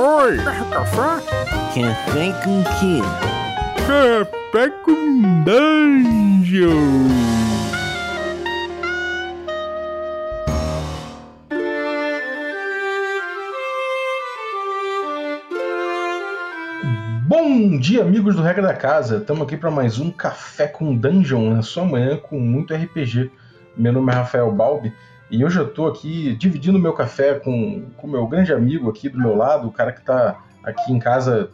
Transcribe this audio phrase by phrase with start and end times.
[0.00, 0.36] Oi!
[0.70, 1.26] Café?
[1.74, 3.02] Café com quê?
[3.84, 6.68] Café com dungeon!
[17.26, 19.16] Bom dia, amigos do Regra da Casa.
[19.16, 23.32] Estamos aqui para mais um Café com Dungeon na sua manhã com muito RPG.
[23.76, 24.94] Meu nome é Rafael Balbi
[25.30, 29.18] e hoje eu estou aqui dividindo meu café com o meu grande amigo aqui do
[29.18, 31.50] meu lado, o cara que está aqui em casa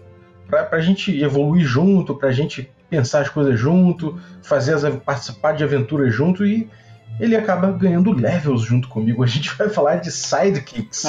[0.48, 5.52] para a gente evoluir junto, para a gente pensar as coisas junto, fazer as, participar
[5.52, 6.68] de aventuras junto e
[7.18, 9.22] ele acaba ganhando levels junto comigo.
[9.22, 11.04] A gente vai falar de sidekicks.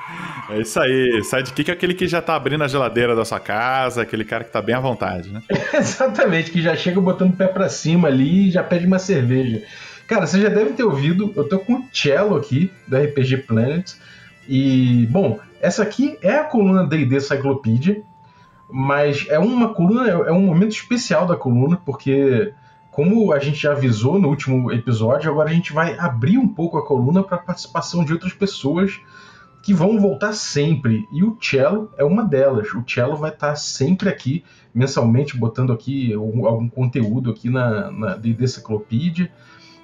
[0.50, 1.22] é isso aí.
[1.22, 4.50] Sidekick é aquele que já tá abrindo a geladeira da sua casa, aquele cara que
[4.50, 5.42] tá bem à vontade, né?
[5.74, 9.62] Exatamente, que já chega botando o pé pra cima ali e já pede uma cerveja.
[10.10, 13.92] Cara, você já deve ter ouvido, eu tô com o Cello aqui, do RPG Planet.
[14.48, 18.02] E, bom, essa aqui é a coluna D&D Cyclopedia,
[18.68, 22.52] mas é uma coluna, é um momento especial da coluna, porque
[22.90, 26.76] como a gente já avisou no último episódio, agora a gente vai abrir um pouco
[26.76, 29.00] a coluna para participação de outras pessoas
[29.62, 31.06] que vão voltar sempre.
[31.12, 32.66] E o Cello é uma delas.
[32.74, 34.42] O Cello vai estar sempre aqui,
[34.74, 39.30] mensalmente, botando aqui algum, conteúdo aqui na, na Deciclopédia.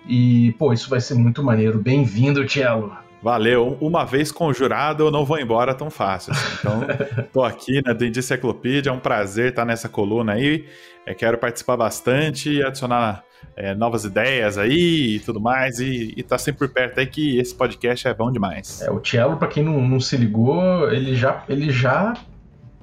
[0.07, 1.79] E, pô, isso vai ser muito maneiro.
[1.79, 2.97] Bem-vindo, Cello!
[3.23, 3.77] Valeu.
[3.81, 6.33] Uma vez conjurado, eu não vou embora tão fácil.
[6.33, 6.57] Assim.
[6.61, 6.81] Então,
[7.33, 10.65] tô aqui na D&D Enciclopédia, é um prazer estar nessa coluna aí.
[11.05, 13.25] É, quero participar bastante e adicionar
[13.57, 15.81] é, novas ideias aí e tudo mais.
[15.81, 18.83] E, e tá sempre por perto aí que esse podcast é bom demais.
[18.83, 22.15] É, o Cello, para quem não, não se ligou, ele já, ele já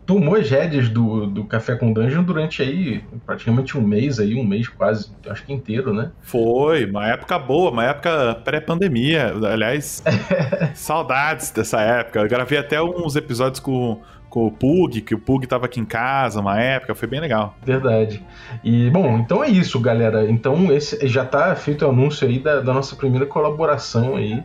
[0.06, 4.44] tomou as rédeas do, do Café com Dungeon durante aí praticamente um mês aí, um
[4.44, 6.12] mês quase, acho que inteiro, né?
[6.22, 9.34] Foi, uma época boa, uma época pré-pandemia.
[9.52, 10.04] Aliás,
[10.74, 12.20] saudades dessa época.
[12.20, 15.86] Eu gravei até uns episódios com, com o Pug, que o Pug tava aqui em
[15.86, 17.56] casa uma época, foi bem legal.
[17.64, 18.24] Verdade.
[18.64, 20.30] E, bom, então é isso, galera.
[20.30, 24.44] Então esse já tá feito o anúncio aí da, da nossa primeira colaboração aí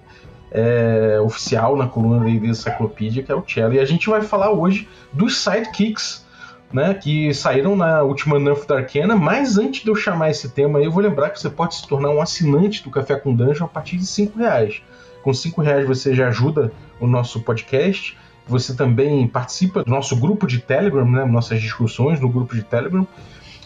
[0.50, 3.75] é, oficial na coluna da Enciclopédia, que é o Cello.
[3.75, 6.26] E a gente vai falar hoje dos sidekicks,
[6.72, 9.16] né, que saíram na última Nerf da Arcana.
[9.16, 12.10] Mas antes de eu chamar esse tema, eu vou lembrar que você pode se tornar
[12.10, 14.82] um assinante do Café com Dungeon a partir de 5 reais.
[15.22, 18.16] Com 5 reais você já ajuda o nosso podcast.
[18.47, 23.06] Você também participa do nosso grupo de Telegram, né, nossas discussões no grupo de Telegram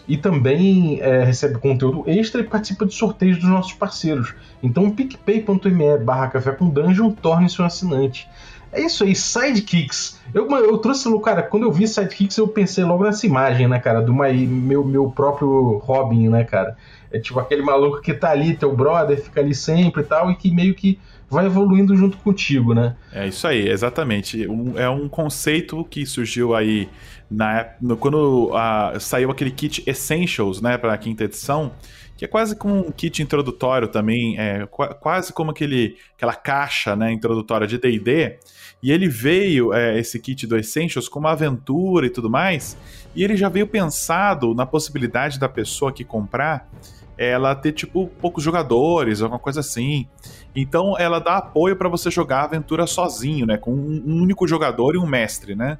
[0.07, 4.33] e também é, recebe conteúdo extra e participa de sorteios dos nossos parceiros.
[4.61, 8.29] Então, picpay.me barra café com dungeon, torne-se um assinante.
[8.71, 10.19] É isso aí, sidekicks.
[10.33, 14.01] Eu, eu trouxe, cara, quando eu vi sidekicks, eu pensei logo nessa imagem, né, cara,
[14.01, 16.75] do meu, meu próprio Robin, né, cara?
[17.11, 20.35] É tipo aquele maluco que tá ali, teu brother, fica ali sempre e tal, e
[20.35, 20.99] que meio que
[21.33, 22.95] vai evoluindo junto contigo, né?
[23.11, 24.47] É isso aí, exatamente.
[24.47, 26.87] Um, é um conceito que surgiu aí
[27.29, 31.71] na, no, quando a, saiu aquele kit Essentials, né, para a quinta edição,
[32.15, 37.11] que é quase como um kit introdutório também, é quase como aquele, aquela caixa, né,
[37.11, 38.37] introdutória de D&D.
[38.81, 42.77] E ele veio, é, esse kit do Essentials, com uma aventura e tudo mais,
[43.15, 46.69] e ele já veio pensado na possibilidade da pessoa que comprar
[47.17, 50.07] ela ter, tipo, poucos jogadores, alguma coisa assim.
[50.55, 53.57] Então, ela dá apoio para você jogar a aventura sozinho, né?
[53.57, 55.77] Com um único jogador e um mestre, né?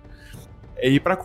[0.81, 1.15] E para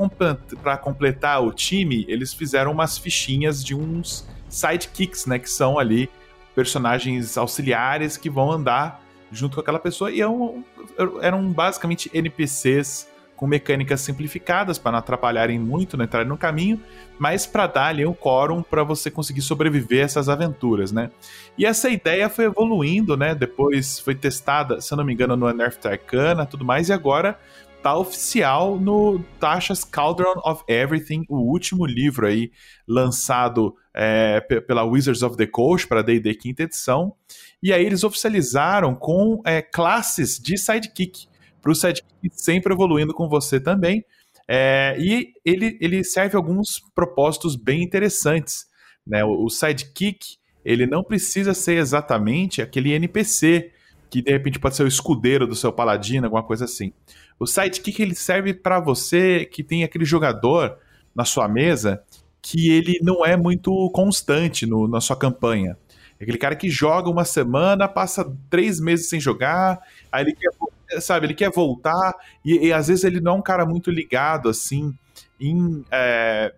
[0.78, 5.38] completar o time, eles fizeram umas fichinhas de uns sidekicks, né?
[5.38, 6.08] Que são ali
[6.54, 10.10] personagens auxiliares que vão andar junto com aquela pessoa.
[10.10, 10.64] E eram,
[10.96, 16.82] é eram basicamente NPCs com mecânicas simplificadas para não atrapalharem muito, não entrarem no caminho,
[17.20, 21.08] mas para dar ali um quórum para você conseguir sobreviver a essas aventuras, né?
[21.56, 23.36] E essa ideia foi evoluindo, né?
[23.36, 27.38] Depois foi testada, se eu não me engano, no Unearthed Arcana, tudo mais, e agora
[27.80, 32.50] tá oficial no Tasha's Cauldron of Everything, o último livro aí
[32.88, 37.14] lançado é, pela Wizards of the Coast para D&D quinta edição.
[37.62, 41.28] E aí eles oficializaram com é, classes de sidekick
[41.60, 44.04] para o sidekick sempre evoluindo com você também.
[44.46, 48.66] É, e ele, ele serve alguns propósitos bem interessantes.
[49.06, 49.24] Né?
[49.24, 53.72] O, o sidekick ele não precisa ser exatamente aquele NPC
[54.10, 56.92] que de repente pode ser o escudeiro do seu paladino, alguma coisa assim.
[57.38, 60.78] O sidekick ele serve para você que tem aquele jogador
[61.14, 62.02] na sua mesa
[62.40, 65.76] que ele não é muito constante no, na sua campanha.
[66.20, 69.78] Aquele cara que joga uma semana, passa três meses sem jogar,
[70.10, 70.52] aí ele quer
[71.00, 72.14] sabe, ele quer voltar
[72.44, 74.94] e, e, às vezes ele não é um cara muito ligado assim
[75.40, 76.52] em é,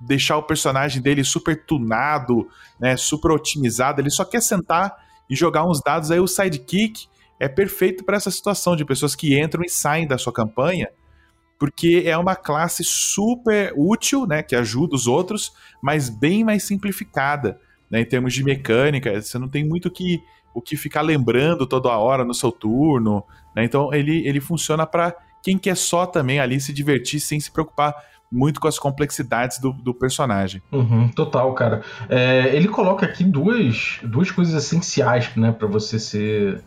[0.00, 2.48] deixar o personagem dele super tunado,
[2.78, 4.96] né, super otimizado, ele só quer sentar
[5.28, 7.06] e jogar uns dados aí o sidekick
[7.38, 10.88] é perfeito para essa situação de pessoas que entram e saem da sua campanha
[11.62, 17.56] porque é uma classe super útil, né, que ajuda os outros, mas bem mais simplificada,
[17.88, 19.22] né, em termos de mecânica.
[19.22, 20.20] Você não tem muito que,
[20.52, 23.22] o que ficar lembrando toda hora no seu turno,
[23.54, 27.50] né, então ele, ele funciona para quem quer só também ali se divertir sem se
[27.50, 27.94] preocupar
[28.30, 30.62] muito com as complexidades do, do personagem.
[30.72, 31.82] Uhum, total, cara.
[32.08, 36.62] É, ele coloca aqui duas, duas coisas essenciais, né, para você ser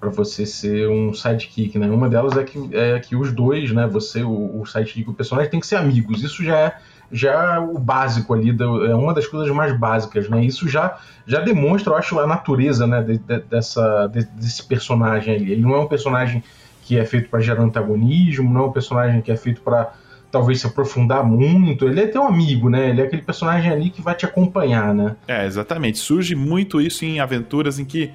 [0.00, 1.88] para você ser um sidekick, né?
[1.88, 3.86] Uma delas é que, é que os dois, né?
[3.86, 6.24] Você, o, o sidekick e o personagem, tem que ser amigos.
[6.24, 6.78] Isso já é,
[7.12, 8.56] já o básico ali,
[8.88, 10.42] é uma das coisas mais básicas, né?
[10.42, 13.02] Isso já, já demonstra, eu acho, a natureza, né?
[13.02, 15.52] De, de, dessa, de, desse personagem ali.
[15.52, 16.42] Ele não é um personagem
[16.82, 19.92] que é feito para gerar antagonismo, não é um personagem que é feito para
[20.30, 21.86] talvez se aprofundar muito.
[21.86, 22.88] Ele é teu amigo, né?
[22.88, 25.14] Ele é aquele personagem ali que vai te acompanhar, né?
[25.28, 25.98] É, exatamente.
[25.98, 28.10] Surge muito isso em aventuras em que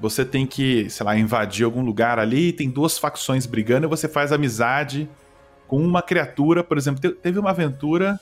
[0.00, 4.08] você tem que, sei lá, invadir algum lugar ali, tem duas facções brigando e você
[4.08, 5.08] faz amizade
[5.68, 6.64] com uma criatura.
[6.64, 8.18] Por exemplo, teve uma aventura,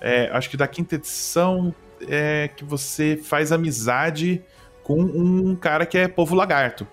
[0.00, 1.74] é, acho que da quinta edição,
[2.08, 4.42] é, que você faz amizade
[4.82, 6.86] com um cara que é povo lagarto.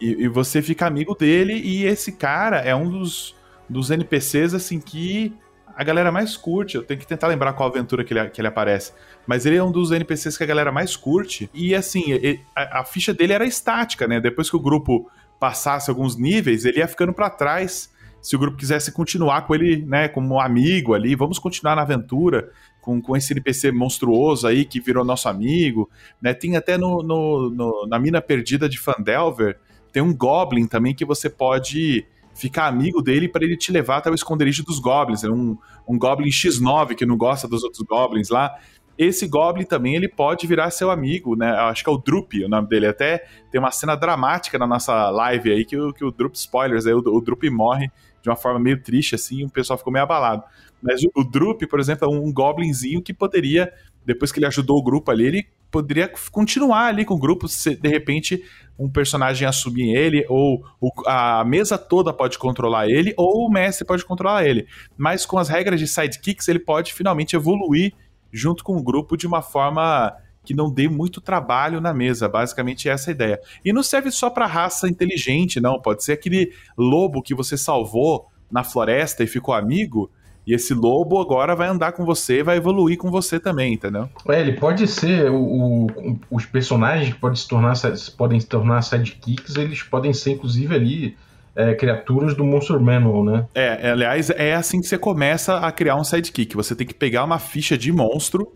[0.00, 3.34] E, e, você fica amigo dele, e esse cara é um dos,
[3.68, 5.34] dos NPCs, assim, que
[5.78, 6.76] a galera mais curte.
[6.76, 8.92] Eu tenho que tentar lembrar qual aventura que ele, que ele aparece.
[9.26, 11.48] Mas ele é um dos NPCs que a galera mais curte.
[11.54, 14.20] E assim, ele, a, a, ficha dele era estática, né?
[14.20, 17.92] Depois que o grupo passasse alguns níveis, ele ia ficando para trás.
[18.20, 22.50] Se o grupo quisesse continuar com ele, né, como amigo ali, vamos continuar na aventura
[22.80, 26.32] com, com esse NPC monstruoso aí que virou nosso amigo, né?
[26.32, 29.58] Tem até no, no, no na mina perdida de Fandelver,
[29.92, 34.10] tem um Goblin também que você pode ficar amigo dele para ele te levar até
[34.10, 35.24] o esconderijo dos Goblins.
[35.24, 38.56] É um, um Goblin X9 que não gosta dos outros Goblins lá.
[38.96, 41.50] Esse Goblin também ele pode virar seu amigo, né?
[41.50, 42.86] Acho que é o Drup o nome dele.
[42.86, 46.86] Até tem uma cena dramática na nossa live aí que o, que o Drup, spoilers,
[46.86, 47.90] aí o, o Drup morre
[48.22, 50.42] de uma forma meio triste, assim, o pessoal ficou meio abalado.
[50.82, 53.72] Mas o, o Drup, por exemplo, é um Goblinzinho que poderia,
[54.04, 57.76] depois que ele ajudou o grupo ali, ele poderia continuar ali com o grupo se
[57.76, 58.42] de repente
[58.78, 60.64] um personagem assumir ele, ou
[61.06, 64.66] a mesa toda pode controlar ele, ou o mestre pode controlar ele.
[64.96, 67.92] Mas com as regras de sidekicks, ele pode finalmente evoluir
[68.32, 70.14] junto com o grupo de uma forma
[70.48, 72.26] que não dê muito trabalho na mesa.
[72.26, 73.40] Basicamente, essa é a ideia.
[73.62, 75.78] E não serve só para raça inteligente, não.
[75.78, 80.10] Pode ser aquele lobo que você salvou na floresta e ficou amigo
[80.46, 84.08] e esse lobo agora vai andar com você, vai evoluir com você também, entendeu?
[84.26, 87.74] É, ele pode ser o, o os personagens que podem se tornar
[88.16, 91.16] podem se tornar sidekicks, eles podem ser inclusive ali
[91.54, 93.46] é, criaturas do Monster Manual, né?
[93.54, 96.56] É, aliás, é assim que você começa a criar um sidekick.
[96.56, 98.50] Você tem que pegar uma ficha de monstro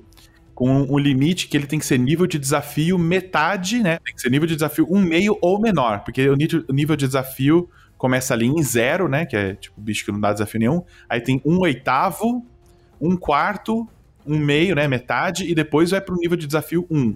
[0.62, 3.98] com um limite que ele tem que ser nível de desafio metade, né?
[4.04, 7.68] Tem que ser nível de desafio um meio ou menor, porque o nível de desafio
[7.98, 9.26] começa ali em zero, né?
[9.26, 10.84] Que é tipo bicho que não dá desafio nenhum.
[11.08, 12.46] Aí tem um oitavo,
[13.00, 13.88] um quarto,
[14.24, 14.86] um meio, né?
[14.86, 17.12] Metade, e depois vai pro nível de desafio um.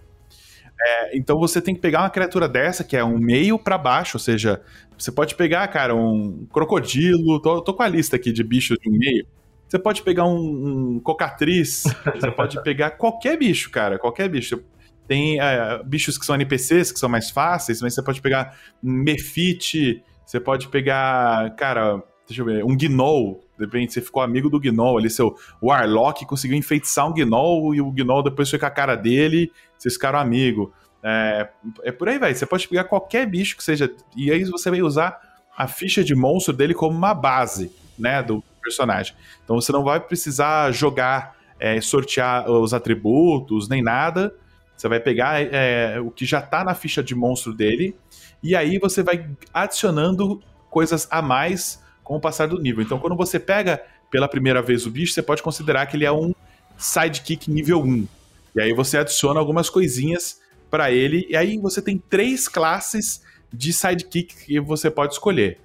[0.83, 4.17] É, então você tem que pegar uma criatura dessa, que é um meio para baixo,
[4.17, 4.61] ou seja,
[4.99, 8.91] você pode pegar, cara, um crocodilo, tô, tô com a lista aqui de bichos de
[8.91, 9.25] um meio.
[9.69, 11.85] Você pode pegar um, um cocatriz,
[12.15, 14.63] você pode pegar qualquer bicho, cara, qualquer bicho.
[15.07, 20.03] Tem é, bichos que são NPCs, que são mais fáceis, mas você pode pegar Mefite,
[20.25, 23.41] você pode pegar, cara, deixa eu ver, um Gnoll.
[23.57, 27.81] De repente você ficou amigo do Gnoll ali, seu Warlock conseguiu enfeitiçar um Gnoll e
[27.81, 30.69] o Gnoll depois foi com a cara dele, vocês ficaram amigos.
[31.03, 31.49] É,
[31.85, 32.35] é por aí, vai.
[32.35, 33.89] Você pode pegar qualquer bicho que seja.
[34.17, 35.21] E aí você vai usar
[35.57, 39.15] a ficha de monstro dele como uma base, né, do personagem.
[39.45, 44.35] Então você não vai precisar jogar, é, sortear os atributos, nem nada.
[44.77, 47.97] Você vai pegar é, o que já tá na ficha de monstro dele
[48.43, 52.85] e aí você vai adicionando coisas a mais com o passar do nível.
[52.85, 56.13] Então, quando você pega pela primeira vez o bicho, você pode considerar que ele é
[56.13, 56.33] um
[56.77, 58.07] sidekick nível 1.
[58.55, 61.27] E aí você adiciona algumas coisinhas para ele.
[61.29, 63.23] E aí você tem três classes
[63.53, 65.59] de sidekick que você pode escolher.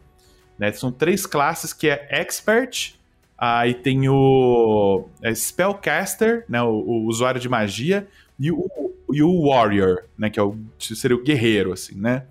[0.62, 0.72] Né?
[0.72, 2.94] São três classes que é Expert,
[3.36, 6.62] aí tem o é Spellcaster, né?
[6.62, 8.08] O, o, usuário de magia,
[8.40, 8.70] e o,
[9.12, 10.30] e o Warrior, né?
[10.30, 12.26] Que é o, seria o guerreiro, assim, né?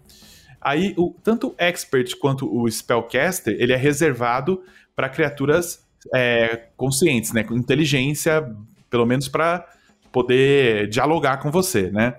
[0.60, 4.62] Aí, o, tanto o Expert quanto o Spellcaster, ele é reservado
[4.94, 5.84] para criaturas
[6.14, 7.42] é, conscientes, né?
[7.42, 8.48] Com inteligência,
[8.88, 9.66] pelo menos para
[10.12, 12.14] poder dialogar com você, né?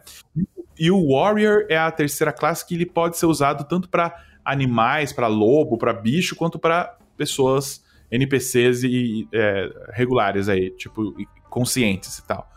[0.78, 4.14] E o Warrior é a terceira classe que ele pode ser usado tanto para
[4.44, 11.14] animais, para lobo, para bicho, quanto para pessoas, NPCs e é, regulares aí, tipo,
[11.50, 12.50] conscientes e tal.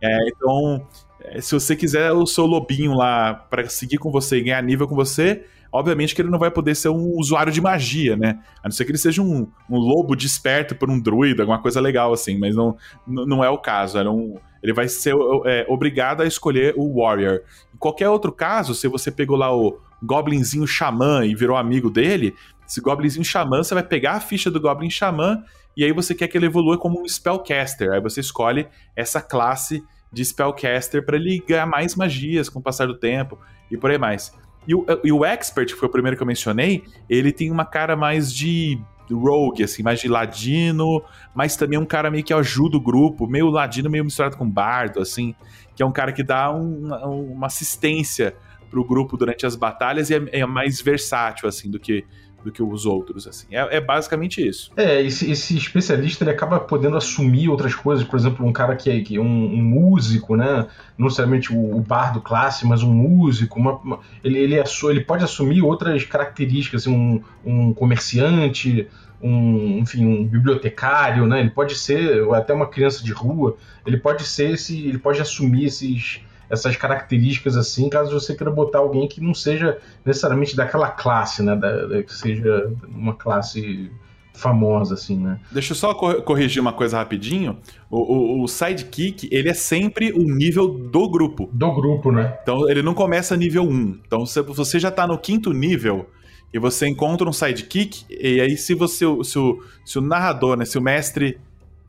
[0.00, 0.86] É, então,
[1.20, 4.88] é, se você quiser o seu lobinho lá para seguir com você e ganhar nível
[4.88, 8.40] com você, Obviamente que ele não vai poder ser um usuário de magia, né?
[8.62, 11.80] A não ser que ele seja um, um lobo desperto por um druida, alguma coisa
[11.80, 13.96] legal assim, mas não, não é o caso.
[13.96, 15.14] Era um, ele vai ser
[15.46, 17.40] é, obrigado a escolher o Warrior.
[17.74, 22.34] Em qualquer outro caso, se você pegou lá o Goblinzinho Xamã e virou amigo dele,
[22.66, 25.42] esse Goblinzinho Xamã, você vai pegar a ficha do Goblin Xamã
[25.76, 27.92] e aí você quer que ele evolua como um Spellcaster.
[27.92, 28.66] Aí você escolhe
[28.96, 29.82] essa classe
[30.12, 33.38] de Spellcaster para ele ganhar mais magias com o passar do tempo
[33.70, 34.32] e por aí mais.
[34.66, 37.64] E o, e o Expert, que foi o primeiro que eu mencionei, ele tem uma
[37.64, 38.80] cara mais de
[39.10, 41.02] rogue, assim, mais de ladino,
[41.34, 45.00] mas também um cara meio que ajuda o grupo, meio ladino, meio misturado com bardo,
[45.00, 45.34] assim,
[45.74, 46.94] que é um cara que dá um,
[47.32, 48.34] uma assistência
[48.72, 52.04] pro grupo durante as batalhas e é, é mais versátil, assim, do que
[52.42, 53.46] do que os outros, assim.
[53.52, 54.72] É, é basicamente isso.
[54.76, 58.90] É, esse, esse, especialista ele acaba podendo assumir outras coisas, por exemplo, um cara que
[58.90, 60.66] é, que é um, um, músico, né?
[60.98, 65.22] Não necessariamente o, o bardo classe, mas um músico, uma, uma, ele, ele, ele pode
[65.22, 68.88] assumir outras características, assim, um, um comerciante,
[69.22, 71.38] um, enfim, um bibliotecário, né?
[71.38, 75.66] Ele pode ser até uma criança de rua, ele pode ser esse, ele pode assumir
[75.66, 81.42] esses essas características assim, caso você queira botar alguém que não seja necessariamente daquela classe,
[81.42, 81.56] né?
[81.56, 83.90] Da, da, que seja uma classe
[84.34, 85.40] famosa, assim, né?
[85.50, 87.58] Deixa eu só corrigir uma coisa rapidinho.
[87.90, 91.48] O, o, o, sidekick, ele é sempre o nível do grupo.
[91.50, 92.36] Do grupo, né?
[92.42, 94.00] Então, ele não começa nível 1.
[94.06, 96.06] Então, se você já tá no quinto nível
[96.52, 100.66] e você encontra um sidekick, e aí se você, se o, se o narrador, né,
[100.66, 101.38] se o mestre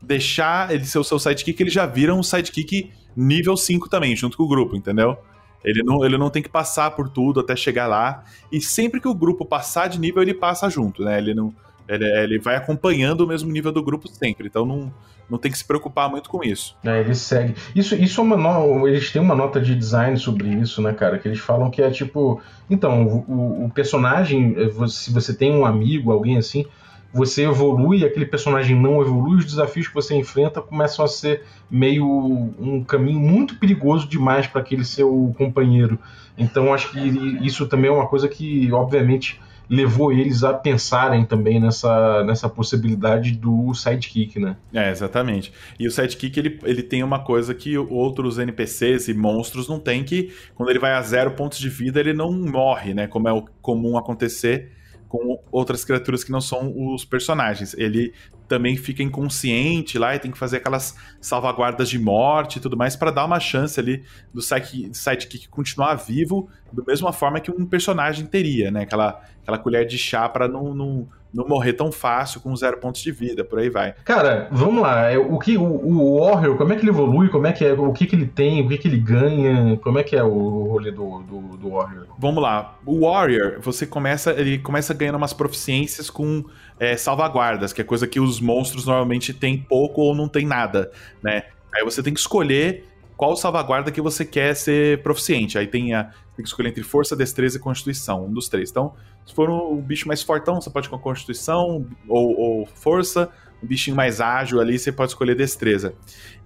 [0.00, 4.36] deixar ele ser o seu sidekick, ele já vira um sidekick nível 5 também, junto
[4.36, 5.16] com o grupo, entendeu?
[5.64, 8.22] Ele não, ele não tem que passar por tudo até chegar lá.
[8.52, 11.18] E sempre que o grupo passar de nível, ele passa junto, né?
[11.18, 11.54] Ele não.
[11.88, 14.46] Ele, ele vai acompanhando o mesmo nível do grupo sempre.
[14.46, 14.92] Então não,
[15.28, 16.76] não tem que se preocupar muito com isso.
[16.84, 17.54] É, ele segue.
[17.74, 18.86] Isso, isso é uma no...
[18.86, 21.18] Eles têm uma nota de design sobre isso, né, cara?
[21.18, 22.40] Que eles falam que é tipo.
[22.68, 24.54] Então, o, o personagem,
[24.88, 26.66] se você tem um amigo, alguém assim,
[27.14, 32.04] você evolui, aquele personagem não evolui, os desafios que você enfrenta começam a ser meio
[32.58, 35.96] um caminho muito perigoso demais para aquele seu companheiro.
[36.36, 36.98] Então acho que
[37.40, 39.40] isso também é uma coisa que, obviamente,
[39.70, 44.56] levou eles a pensarem também nessa, nessa possibilidade do sidekick, né?
[44.72, 45.52] É, exatamente.
[45.78, 50.02] E o sidekick, ele, ele tem uma coisa que outros NPCs e monstros não têm,
[50.02, 53.06] que quando ele vai a zero pontos de vida, ele não morre, né?
[53.06, 54.72] Como é comum acontecer
[55.14, 57.72] com outras criaturas que não são os personagens.
[57.74, 58.12] Ele
[58.48, 62.96] também fica inconsciente lá e tem que fazer aquelas salvaguardas de morte e tudo mais
[62.96, 64.02] para dar uma chance ali
[64.32, 68.82] do sidekick continuar vivo da mesma forma que um personagem teria, né?
[68.82, 73.02] Aquela, aquela colher de chá para não, não não morrer tão fácil com zero pontos
[73.02, 73.94] de vida, por aí vai.
[74.04, 75.10] Cara, vamos lá.
[75.10, 77.28] É, o que o, o Warrior, como é que ele evolui?
[77.28, 77.72] Como é que é?
[77.72, 78.64] O que, que ele tem?
[78.64, 79.76] O que, que ele ganha?
[79.78, 82.06] Como é que é o rolê do, do, do Warrior?
[82.18, 82.78] Vamos lá.
[82.86, 86.44] O Warrior, você começa, ele começa ganhando umas proficiências com
[86.78, 90.92] é, salvaguardas, que é coisa que os monstros normalmente têm pouco ou não tem nada,
[91.22, 91.44] né?
[91.74, 92.84] Aí você tem que escolher
[93.16, 95.58] qual salvaguarda que você quer ser proficiente.
[95.58, 98.70] Aí tem, a, tem que escolher entre força, destreza e constituição, um dos três.
[98.70, 98.94] Então,
[99.26, 103.30] se for um, bicho mais fortão, você pode com constituição ou, ou, força.
[103.62, 105.94] Um bichinho mais ágil ali, você pode escolher destreza.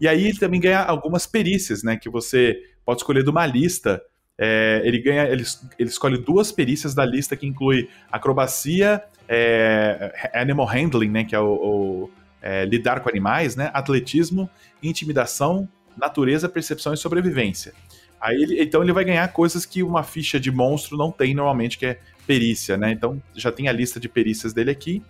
[0.00, 1.97] E aí ele também ganha algumas perícias, né?
[1.97, 4.00] Que você pode escolher de uma lista.
[4.38, 5.42] É, ele ganha, ele,
[5.78, 11.25] ele escolhe duas perícias da lista que inclui acrobacia, é, animal handling, né?
[11.25, 13.70] Que é o, o é, lidar com animais, né?
[13.75, 14.49] Atletismo,
[14.80, 17.75] intimidação, natureza, percepção e sobrevivência.
[18.20, 21.78] Aí ele, então ele vai ganhar coisas que uma ficha de monstro não tem normalmente,
[21.78, 22.92] que é perícia, né?
[22.92, 25.02] Então já tem a lista de perícias dele aqui.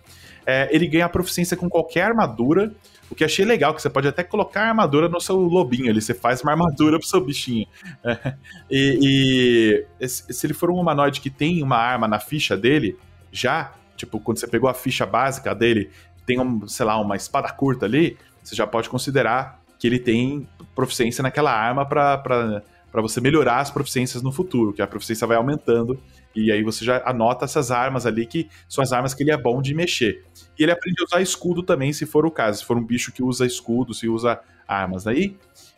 [0.45, 2.71] É, ele ganha proficiência com qualquer armadura,
[3.09, 6.01] o que achei legal, que você pode até colocar a armadura no seu lobinho ali,
[6.01, 7.67] você faz uma armadura pro seu bichinho.
[8.03, 8.33] É,
[8.69, 12.97] e, e, se ele for um humanoide que tem uma arma na ficha dele,
[13.31, 15.91] já, tipo, quando você pegou a ficha básica dele,
[16.25, 20.47] tem, um, sei lá, uma espada curta ali, você já pode considerar que ele tem
[20.75, 25.99] proficiência naquela arma para você melhorar as proficiências no futuro, que a proficiência vai aumentando
[26.35, 29.37] e aí você já anota essas armas ali que são as armas que ele é
[29.37, 30.23] bom de mexer.
[30.57, 32.59] E ele aprende a usar escudo também, se for o caso.
[32.59, 35.07] Se for um bicho que usa escudo, se usa armas.
[35.07, 35.37] Aí,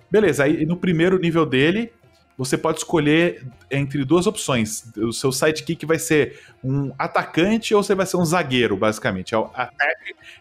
[0.10, 0.44] beleza.
[0.44, 1.92] Aí no primeiro nível dele,
[2.38, 4.92] você pode escolher entre duas opções.
[4.98, 9.34] O seu sidekick vai ser um atacante ou você vai ser um zagueiro, basicamente.
[9.34, 9.50] É o.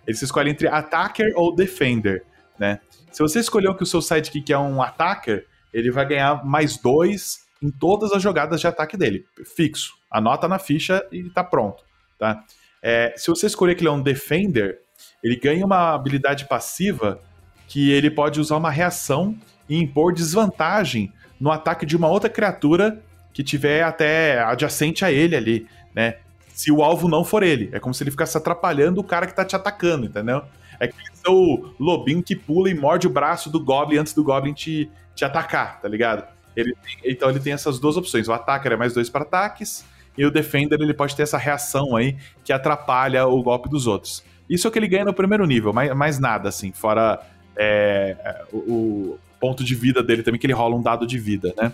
[0.07, 2.25] Ele se escolhe entre attacker ou defender,
[2.59, 2.81] né?
[3.13, 7.41] Se você escolher que o seu sidekick é um attacker, ele vai ganhar mais dois
[7.63, 9.25] em todas as jogadas de ataque dele,
[9.57, 9.95] fixo.
[10.11, 11.85] Anota na ficha e tá pronto,
[12.19, 12.43] tá?
[12.83, 14.81] É, se você escolher que ele é um defender,
[15.23, 17.21] ele ganha uma habilidade passiva
[17.69, 19.37] que ele pode usar uma reação
[19.69, 23.01] e impor desvantagem no ataque de uma outra criatura
[23.33, 26.17] que tiver até adjacente a ele ali, né?
[26.53, 27.71] Se o alvo não for ele.
[27.73, 30.43] É como se ele ficasse atrapalhando o cara que tá te atacando, entendeu?
[30.81, 30.97] É que
[31.29, 35.25] o lobinho que pula e morde o braço do Goblin antes do Goblin te, te
[35.27, 36.27] atacar, tá ligado?
[36.57, 38.27] Ele tem, então ele tem essas duas opções.
[38.27, 39.85] O Attacker é mais dois para ataques,
[40.17, 44.25] e o Defender ele pode ter essa reação aí que atrapalha o golpe dos outros.
[44.49, 47.21] Isso é o que ele ganha no primeiro nível, mais, mais nada, assim, fora
[47.57, 51.55] é, o, o, ponto de vida dele também, que ele rola um dado de vida,
[51.57, 51.73] né?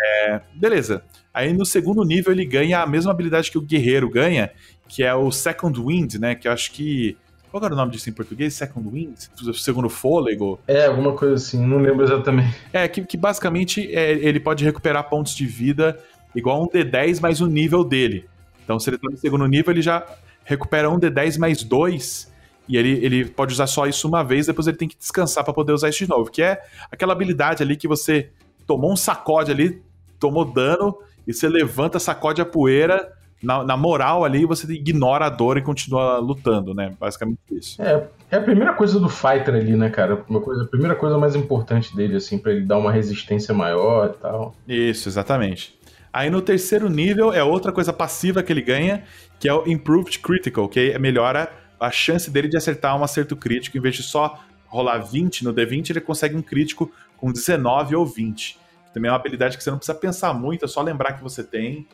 [0.00, 1.02] É, beleza.
[1.32, 4.50] Aí no segundo nível ele ganha a mesma habilidade que o guerreiro ganha,
[4.88, 6.34] que é o Second Wind, né?
[6.34, 7.16] Que eu acho que.
[7.50, 8.54] Qual era o nome disso em português?
[8.54, 9.16] Second Wind?
[9.54, 10.60] Segundo fôlego?
[10.66, 12.56] É, alguma coisa assim, não lembro exatamente.
[12.72, 15.98] É, que, que basicamente é, ele pode recuperar pontos de vida
[16.34, 18.28] igual um D10 mais o nível dele.
[18.64, 20.06] Então, se ele tá no segundo nível, ele já
[20.44, 22.30] recupera um D10 mais dois.
[22.68, 25.54] E ele, ele pode usar só isso uma vez, depois ele tem que descansar para
[25.54, 26.30] poder usar isso de novo.
[26.30, 28.30] Que é aquela habilidade ali que você
[28.66, 29.82] tomou um sacode ali,
[30.20, 33.10] tomou dano, e você levanta, sacode a poeira,
[33.42, 36.92] na, na, moral ali, você ignora a dor e continua lutando, né?
[36.98, 37.80] Basicamente isso.
[37.80, 40.24] É, é a primeira coisa do fighter ali, né, cara?
[40.28, 44.14] Uma coisa, a primeira coisa mais importante dele, assim, para ele dar uma resistência maior
[44.14, 44.54] e tal.
[44.66, 45.78] Isso, exatamente.
[46.12, 49.04] Aí no terceiro nível é outra coisa passiva que ele ganha,
[49.38, 53.76] que é o Improved Critical, que melhora a chance dele de acertar um acerto crítico.
[53.76, 58.06] Em vez de só rolar 20 no D20, ele consegue um crítico com 19 ou
[58.06, 58.58] 20.
[58.92, 61.44] Também é uma habilidade que você não precisa pensar muito, é só lembrar que você
[61.44, 61.86] tem.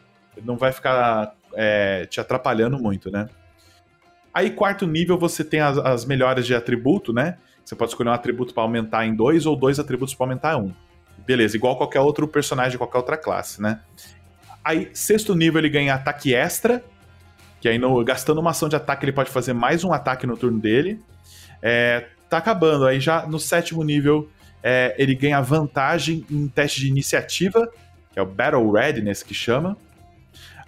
[0.42, 3.28] Não vai ficar é, te atrapalhando muito, né?
[4.32, 7.38] Aí, quarto nível, você tem as, as melhoras de atributo, né?
[7.64, 10.62] Você pode escolher um atributo para aumentar em dois ou dois atributos para aumentar em
[10.62, 10.72] um.
[11.24, 13.80] Beleza, igual qualquer outro personagem de qualquer outra classe, né?
[14.64, 16.82] Aí, sexto nível, ele ganha ataque extra,
[17.60, 20.36] que aí, no, gastando uma ação de ataque, ele pode fazer mais um ataque no
[20.36, 21.00] turno dele.
[21.62, 22.86] É, tá acabando.
[22.86, 24.28] Aí, já no sétimo nível,
[24.62, 27.70] é, ele ganha vantagem em teste de iniciativa,
[28.12, 29.76] que é o Battle Readiness que chama.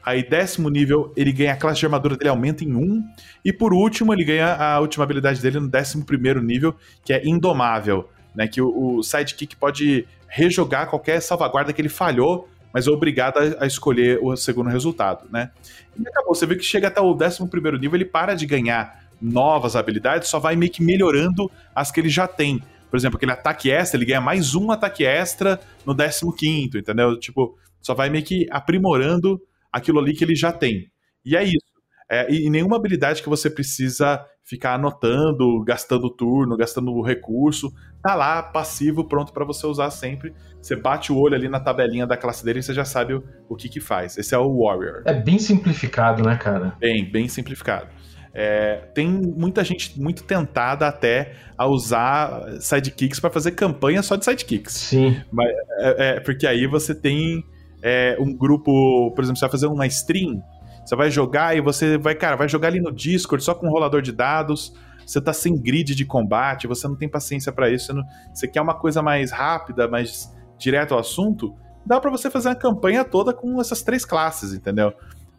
[0.06, 3.04] Aí, décimo nível, ele ganha a classe de armadura dele aumenta em 1.
[3.44, 7.26] E por último, ele ganha a última habilidade dele no décimo primeiro nível, que é
[7.26, 8.08] Indomável.
[8.32, 13.38] Né, que o, o sidekick pode rejogar qualquer salvaguarda que ele falhou, mas é obrigado
[13.38, 15.50] a, a escolher o segundo resultado, né?
[15.98, 16.34] E acabou.
[16.34, 20.28] Você vê que chega até o 11 primeiro nível, ele para de ganhar novas habilidades,
[20.28, 22.62] só vai meio que melhorando as que ele já tem.
[22.90, 27.18] Por exemplo, aquele ataque extra, ele ganha mais um ataque extra no 15, entendeu?
[27.18, 29.40] Tipo, só vai meio que aprimorando
[29.72, 30.90] aquilo ali que ele já tem.
[31.24, 31.76] E é isso.
[32.08, 38.40] É, e nenhuma habilidade que você precisa ficar anotando, gastando turno, gastando recurso, tá lá
[38.40, 40.32] passivo, pronto para você usar sempre.
[40.62, 43.24] Você bate o olho ali na tabelinha da classe dele e você já sabe o,
[43.48, 44.16] o que que faz.
[44.16, 45.02] Esse é o Warrior.
[45.04, 46.76] É bem simplificado, né, cara?
[46.78, 47.88] Bem, bem simplificado.
[48.32, 54.24] É, tem muita gente muito tentada até a usar sidekicks para fazer campanha só de
[54.24, 54.74] sidekicks.
[54.74, 55.20] Sim.
[55.32, 55.48] Mas,
[55.78, 57.42] é, é, porque aí você tem
[57.82, 60.42] é, um grupo, por exemplo, você vai fazer uma stream
[60.86, 63.70] você vai jogar e você vai, cara, vai jogar ali no Discord só com um
[63.70, 64.72] rolador de dados.
[65.04, 67.86] Você tá sem grid de combate, você não tem paciência para isso.
[67.86, 71.56] Você, não, você, quer uma coisa mais rápida, mais direto ao assunto.
[71.84, 74.92] Dá para você fazer a campanha toda com essas três classes, entendeu?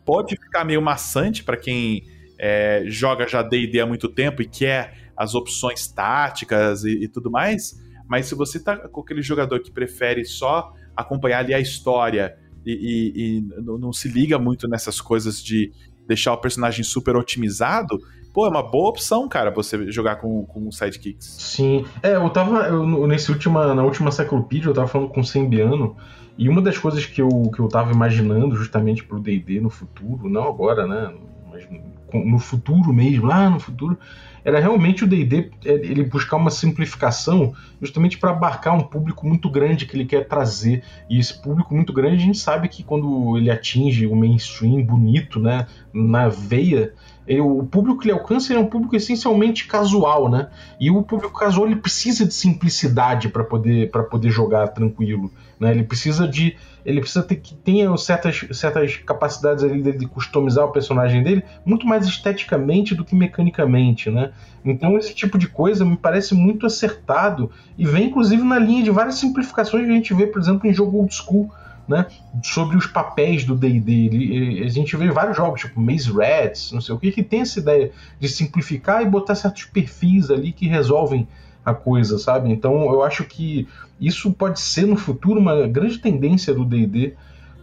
[0.05, 2.03] Pode ficar meio maçante para quem
[2.37, 7.31] é, joga já D&D há muito tempo e quer as opções táticas e, e tudo
[7.31, 7.73] mais.
[8.05, 12.71] Mas se você tá com aquele jogador que prefere só acompanhar ali a história e,
[12.71, 15.71] e, e não se liga muito nessas coisas de
[16.07, 17.99] deixar o personagem super otimizado,
[18.33, 21.25] pô, é uma boa opção, cara, você jogar com, com sidekicks.
[21.39, 21.85] Sim.
[22.01, 22.67] É, eu tava.
[22.67, 25.95] Eu, nesse última, na última Cyclopedia, eu tava falando com o Sembiano,
[26.37, 30.29] e uma das coisas que eu, que eu tava imaginando justamente pro DD no futuro,
[30.29, 31.13] não agora, né?
[31.49, 31.67] Mas
[32.13, 33.97] no futuro mesmo, lá no futuro,
[34.47, 39.49] era realmente o D&D é, ele buscar uma simplificação justamente para abarcar um público muito
[39.49, 40.83] grande que ele quer trazer.
[41.09, 45.37] E esse público muito grande a gente sabe que quando ele atinge o mainstream bonito,
[45.39, 46.93] né, na veia,
[47.27, 50.47] ele, o público que ele alcança é um público essencialmente casual, né?
[50.79, 55.71] E o público casual ele precisa de simplicidade para poder, poder jogar tranquilo, né?
[55.71, 60.71] Ele precisa de ele precisa ter que tenha certas, certas capacidades ali de customizar o
[60.71, 64.31] personagem dele muito mais esteticamente do que mecanicamente, né?
[64.63, 68.89] Então esse tipo de coisa me parece muito acertado e vem inclusive na linha de
[68.89, 71.51] várias simplificações que a gente vê, por exemplo, em jogo old school
[71.87, 72.05] né,
[72.43, 74.63] sobre os papéis do D&D.
[74.63, 77.59] A gente vê vários jogos, tipo Maze Rats, não sei o que, que tem essa
[77.59, 81.27] ideia de simplificar e botar certos perfis ali que resolvem
[81.63, 82.49] a coisa, sabe?
[82.51, 83.67] Então eu acho que
[83.99, 87.13] isso pode ser no futuro uma grande tendência do D&D,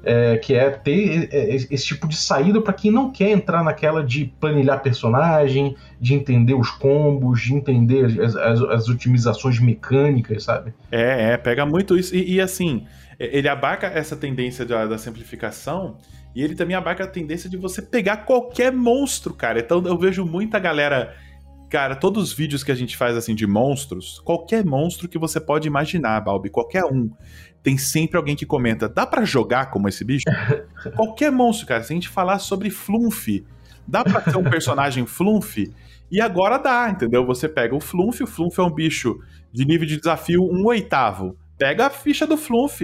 [0.04, 4.26] é, que é ter esse tipo de saída para quem não quer entrar naquela de
[4.38, 10.74] planilhar personagem, de entender os combos, de entender as, as, as otimizações mecânicas, sabe?
[10.92, 12.14] É, é, pega muito isso.
[12.14, 12.84] E, e assim,
[13.18, 15.98] ele abarca essa tendência da, da, simplificação
[16.34, 19.60] e ele também abarca a tendência de você pegar qualquer monstro, cara.
[19.60, 21.14] Então eu vejo muita galera.
[21.70, 25.40] Cara, todos os vídeos que a gente faz assim de monstros, qualquer monstro que você
[25.40, 27.10] pode imaginar, Balbi, qualquer um
[27.64, 30.24] tem sempre alguém que comenta: dá para jogar como esse bicho?
[30.94, 31.82] Qualquer monstro, cara.
[31.82, 33.26] Se a gente falar sobre Flunf,
[33.88, 35.56] dá pra ter um personagem Flunf?
[36.10, 37.24] E agora dá, entendeu?
[37.24, 39.18] Você pega o Flunf, o Flunf é um bicho
[39.50, 41.36] de nível de desafio um oitavo.
[41.56, 42.82] Pega a ficha do Flunf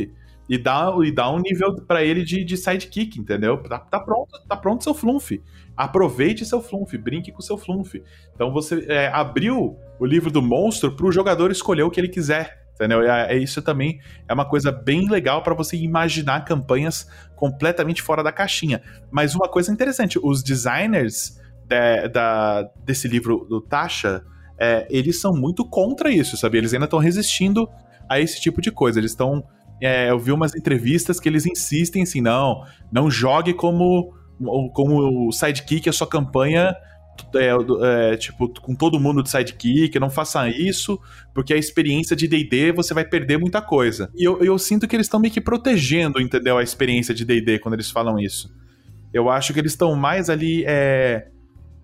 [0.50, 3.56] e dá, e dá um nível para ele de, de sidekick, entendeu?
[3.62, 5.30] Tá, tá, pronto, tá pronto seu Flunf.
[5.76, 7.94] Aproveite seu Flunf, brinque com seu Flunf.
[8.34, 12.08] Então você é, abriu o livro do monstro para o jogador escolher o que ele
[12.08, 13.02] quiser entendeu?
[13.02, 18.22] É, é, isso também é uma coisa bem legal para você imaginar campanhas completamente fora
[18.22, 18.80] da caixinha.
[19.10, 24.24] Mas uma coisa interessante, os designers de, da, desse livro do Tasha,
[24.58, 26.56] é, eles são muito contra isso, sabe?
[26.56, 27.68] Eles ainda estão resistindo
[28.10, 28.98] a esse tipo de coisa.
[28.98, 29.44] Eles estão.
[29.80, 34.12] É, eu vi umas entrevistas que eles insistem assim: não, não jogue como,
[34.72, 36.74] como sidekick a sua campanha
[37.34, 40.98] é, é, tipo, com todo mundo de sidekick, não faça isso,
[41.34, 44.10] porque a experiência de DD você vai perder muita coisa.
[44.16, 46.58] E eu, eu sinto que eles estão meio que protegendo, entendeu?
[46.58, 48.52] A experiência de DD quando eles falam isso.
[49.12, 51.28] Eu acho que eles estão mais ali é,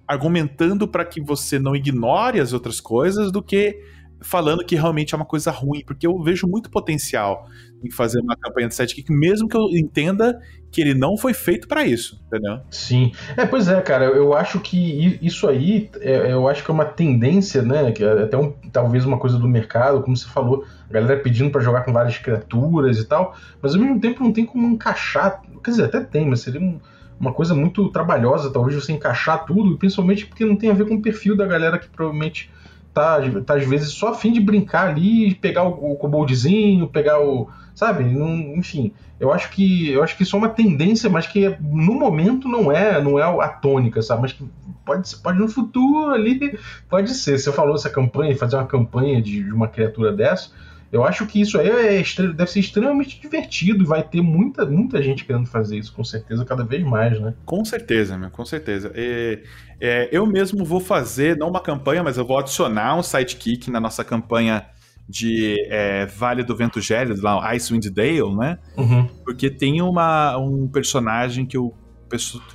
[0.06, 3.78] argumentando para que você não ignore as outras coisas do que
[4.20, 7.46] falando que realmente é uma coisa ruim, porque eu vejo muito potencial
[7.82, 11.68] em fazer uma campanha de sidekick, mesmo que eu entenda que ele não foi feito
[11.68, 12.60] para isso, entendeu?
[12.70, 13.12] Sim.
[13.36, 16.84] É, pois é, cara, eu acho que isso aí, é, eu acho que é uma
[16.84, 20.92] tendência, né, que é até um, talvez uma coisa do mercado, como você falou, a
[20.92, 24.44] galera pedindo para jogar com várias criaturas e tal, mas ao mesmo tempo não tem
[24.44, 26.80] como encaixar, quer dizer, até tem, mas seria um,
[27.18, 30.96] uma coisa muito trabalhosa, talvez você encaixar tudo, principalmente porque não tem a ver com
[30.96, 32.50] o perfil da galera que provavelmente
[32.96, 37.20] tá, tá às vezes só a fim de brincar ali, pegar o, o koboldzinho, pegar
[37.20, 37.46] o.
[37.74, 38.04] Sabe?
[38.04, 41.92] Não, enfim, eu acho que eu acho que isso é uma tendência, mas que no
[41.92, 44.22] momento não é não é a tônica, sabe?
[44.22, 44.48] Mas que
[44.82, 47.38] pode, pode no futuro ali, pode ser.
[47.38, 50.50] Você falou essa campanha, fazer uma campanha de, de uma criatura dessa
[50.92, 55.02] eu acho que isso aí é, deve ser extremamente divertido e vai ter muita, muita
[55.02, 57.34] gente querendo fazer isso, com certeza, cada vez mais, né?
[57.44, 58.92] Com certeza, meu, com certeza.
[58.94, 59.42] É,
[59.80, 63.80] é, eu mesmo vou fazer, não uma campanha, mas eu vou adicionar um sidekick na
[63.80, 64.66] nossa campanha
[65.08, 68.58] de é, Vale do Vento Gélido, lá, Icewind Dale, né?
[68.76, 69.06] Uhum.
[69.24, 71.72] Porque tem uma, um personagem que o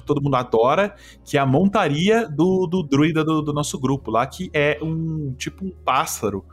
[0.06, 4.26] todo mundo adora, que é a montaria do, do druida do, do nosso grupo lá,
[4.26, 6.46] que é um tipo um pássaro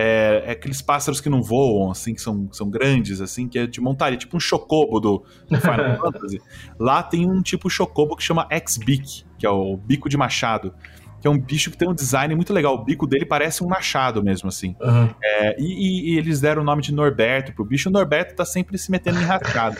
[0.00, 3.66] é, é, aqueles pássaros que não voam, assim, que são, são grandes, assim, que é
[3.66, 6.40] de montaria, tipo um chocobo do, do Final Fantasy.
[6.78, 10.72] Lá tem um tipo chocobo que chama X-Beak, que é o bico de machado.
[11.20, 12.76] Que é um bicho que tem um design muito legal.
[12.76, 14.76] O bico dele parece um machado mesmo, assim.
[14.80, 15.10] Uhum.
[15.20, 17.88] É, e, e, e, eles deram o nome de Norberto pro bicho.
[17.88, 19.78] O Norberto tá sempre se metendo em rascado.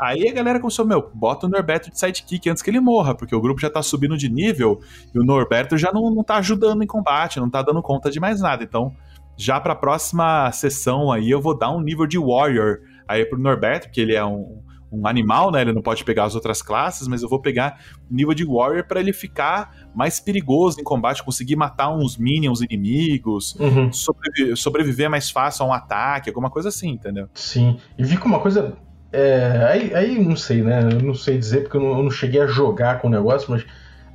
[0.00, 3.34] Aí a galera começou, meu, bota o Norberto de sidekick antes que ele morra, porque
[3.34, 4.80] o grupo já tá subindo de nível
[5.12, 8.20] e o Norberto já não, não tá ajudando em combate, não tá dando conta de
[8.20, 8.62] mais nada.
[8.62, 8.94] Então,
[9.36, 13.38] já para a próxima sessão aí eu vou dar um nível de Warrior aí pro
[13.38, 15.60] Norberto, porque ele é um, um animal, né?
[15.60, 19.00] Ele não pode pegar as outras classes, mas eu vou pegar nível de Warrior para
[19.00, 23.92] ele ficar mais perigoso em combate, conseguir matar uns minions inimigos, uhum.
[23.92, 27.28] sobreviver, sobreviver mais fácil a um ataque, alguma coisa assim, entendeu?
[27.34, 27.78] Sim.
[27.98, 28.76] E vi com uma coisa.
[29.12, 30.82] É, aí, aí não sei, né?
[30.82, 33.50] Eu não sei dizer porque eu não, eu não cheguei a jogar com o negócio,
[33.50, 33.64] mas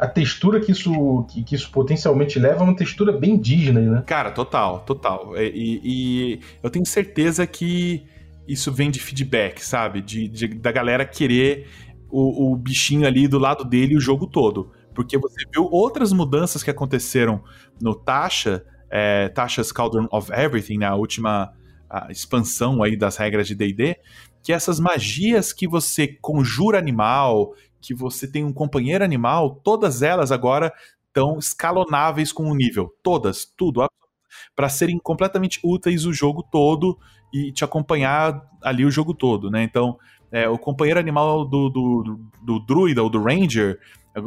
[0.01, 4.01] a textura que isso, que, que, isso potencialmente leva é uma textura bem Disney, né?
[4.07, 5.37] Cara, total, total.
[5.37, 8.03] E, e eu tenho certeza que
[8.47, 10.01] isso vem de feedback, sabe?
[10.01, 11.67] De, de da galera querer
[12.09, 14.71] o, o, bichinho ali do lado dele o jogo todo.
[14.95, 17.43] Porque você viu outras mudanças que aconteceram
[17.79, 20.87] no Tasha, é, Tasha's Cauldron of Everything, né?
[20.87, 21.53] A última
[22.09, 23.97] expansão aí das regras de D&D,
[24.41, 30.31] que essas magias que você conjura animal, que você tem um companheiro animal, todas elas
[30.31, 30.71] agora
[31.07, 32.93] estão escalonáveis com o nível.
[33.03, 33.85] Todas, tudo.
[34.55, 36.97] Para serem completamente úteis o jogo todo
[37.33, 39.63] e te acompanhar ali o jogo todo, né?
[39.63, 39.97] Então,
[40.31, 43.77] é, o companheiro animal do, do, do druida ou do ranger,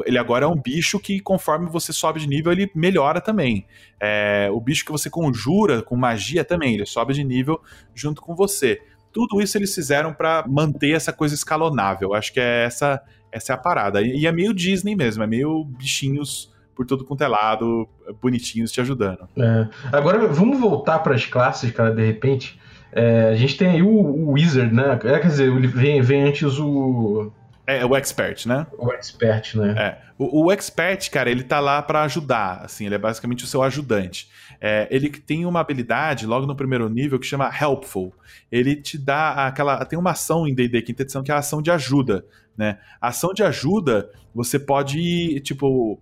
[0.04, 3.66] ele agora é um bicho que, conforme você sobe de nível, ele melhora também.
[4.00, 7.60] É, o bicho que você conjura com magia também, ele sobe de nível
[7.94, 8.80] junto com você.
[9.12, 12.14] Tudo isso eles fizeram para manter essa coisa escalonável.
[12.14, 13.00] Acho que é essa
[13.34, 14.00] essa é a parada.
[14.00, 17.88] E é meio Disney mesmo, é meio bichinhos por tudo quanto é lado,
[18.20, 19.28] bonitinhos te ajudando.
[19.36, 19.68] É.
[19.92, 22.58] Agora vamos voltar para as classes, cara, de repente.
[22.92, 24.92] É, a gente tem aí o, o Wizard, né?
[25.04, 27.32] É, quer dizer, vem, vem antes o.
[27.66, 28.66] É, o Expert, né?
[28.78, 29.74] O Expert, né?
[29.76, 30.04] É.
[30.18, 33.62] O, o Expert, cara, ele tá lá para ajudar, assim, ele é basicamente o seu
[33.62, 34.28] ajudante.
[34.60, 38.14] É, ele tem uma habilidade, logo no primeiro nível, que chama Helpful.
[38.50, 39.84] Ele te dá aquela.
[39.84, 42.24] Tem uma ação em DD quinta edição que é a ação de ajuda.
[42.56, 42.78] Né?
[43.00, 46.00] Ação de ajuda, você pode, tipo,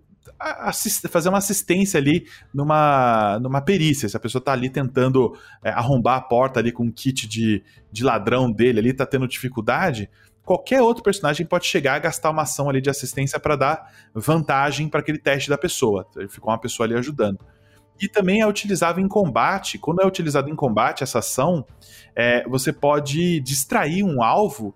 [1.11, 4.09] fazer uma assistência ali numa, numa perícia.
[4.09, 7.63] Se a pessoa tá ali tentando é, arrombar a porta ali com um kit de,
[7.91, 10.11] de ladrão dele ali, tá tendo dificuldade,
[10.45, 14.89] qualquer outro personagem pode chegar a gastar uma ação ali de assistência para dar vantagem
[14.89, 16.07] para aquele teste da pessoa.
[16.29, 17.39] Ficou uma pessoa ali ajudando.
[18.01, 19.79] E também é utilizado em combate.
[19.79, 21.65] Quando é utilizado em combate essa ação,
[22.17, 24.75] é, você pode distrair um alvo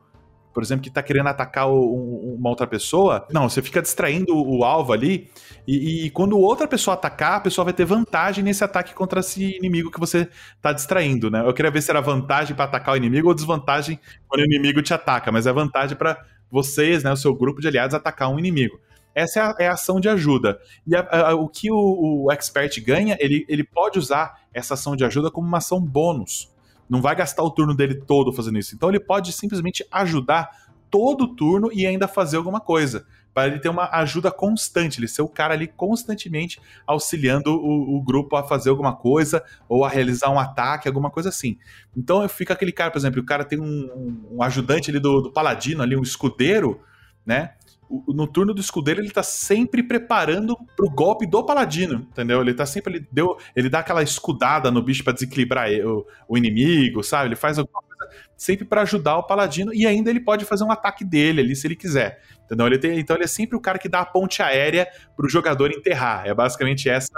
[0.56, 4.64] por exemplo, que está querendo atacar o, uma outra pessoa, não, você fica distraindo o,
[4.64, 5.30] alvo ali,
[5.68, 9.54] e, e, quando outra pessoa atacar, a pessoa vai ter vantagem nesse ataque contra esse
[9.54, 11.46] inimigo que você está distraindo, né?
[11.46, 14.80] Eu queria ver se era vantagem para atacar o inimigo ou desvantagem quando o inimigo
[14.80, 18.38] te ataca, mas é vantagem para vocês, né, o seu grupo de aliados, atacar um
[18.38, 18.80] inimigo.
[19.14, 20.58] Essa é a, é a ação de ajuda.
[20.86, 24.96] E a, a, o que o, o expert ganha, ele, ele pode usar essa ação
[24.96, 26.55] de ajuda como uma ação bônus
[26.88, 28.74] não vai gastar o turno dele todo fazendo isso.
[28.74, 30.50] Então ele pode simplesmente ajudar
[30.90, 33.06] todo o turno e ainda fazer alguma coisa.
[33.34, 38.02] Para ele ter uma ajuda constante, ele ser o cara ali constantemente auxiliando o, o,
[38.02, 41.58] grupo a fazer alguma coisa ou a realizar um ataque, alguma coisa assim.
[41.94, 45.30] Então fica aquele cara, por exemplo, o cara tem um, um ajudante ali do, do
[45.30, 46.80] paladino, ali, um escudeiro,
[47.26, 47.55] né?
[48.08, 52.40] No turno do escudeiro ele tá sempre preparando pro golpe do paladino, entendeu?
[52.40, 56.36] Ele tá sempre ele deu, ele dá aquela escudada no bicho para desequilibrar o, o,
[56.36, 57.28] inimigo, sabe?
[57.28, 60.70] Ele faz alguma coisa sempre para ajudar o paladino e ainda ele pode fazer um
[60.70, 62.20] ataque dele ali se ele quiser.
[62.44, 62.66] Entendeu?
[62.66, 65.70] Ele tem, então ele é sempre o cara que dá a ponte aérea pro jogador
[65.70, 66.26] enterrar.
[66.26, 67.12] É basicamente essa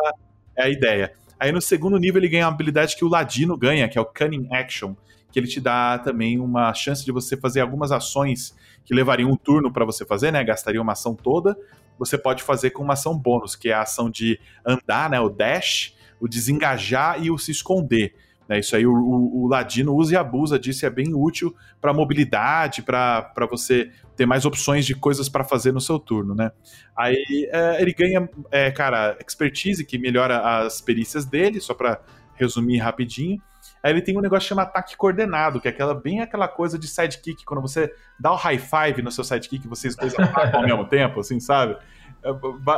[0.56, 1.12] é a ideia.
[1.40, 4.04] Aí no segundo nível ele ganha uma habilidade que o ladino ganha, que é o
[4.04, 4.94] Cunning Action,
[5.30, 8.54] que ele te dá também uma chance de você fazer algumas ações
[8.88, 10.42] que levariam um turno para você fazer, né?
[10.42, 11.54] Gastaria uma ação toda.
[11.98, 15.20] Você pode fazer com uma ação bônus, que é a ação de andar, né?
[15.20, 18.14] O dash, o desengajar e o se esconder.
[18.48, 18.60] Né?
[18.60, 22.80] Isso aí o, o, o Ladino usa e abusa disso, é bem útil para mobilidade,
[22.80, 26.50] para você ter mais opções de coisas para fazer no seu turno, né?
[26.96, 32.00] Aí é, ele ganha, é, cara, expertise, que melhora as perícias dele, só para
[32.36, 33.38] resumir rapidinho.
[33.82, 36.78] Aí ele tem um negócio que chama ataque coordenado, que é aquela, bem aquela coisa
[36.78, 40.66] de sidekick, quando você dá o high five no seu sidekick, vocês dois atacam ao
[40.66, 41.76] mesmo tempo, assim, sabe?
[42.22, 42.32] É,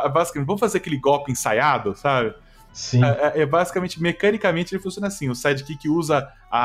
[0.08, 2.34] basicamente, vamos fazer aquele golpe ensaiado, sabe?
[2.72, 3.04] Sim.
[3.04, 6.60] É, é, é, basicamente, mecanicamente, ele funciona assim: o sidekick usa a,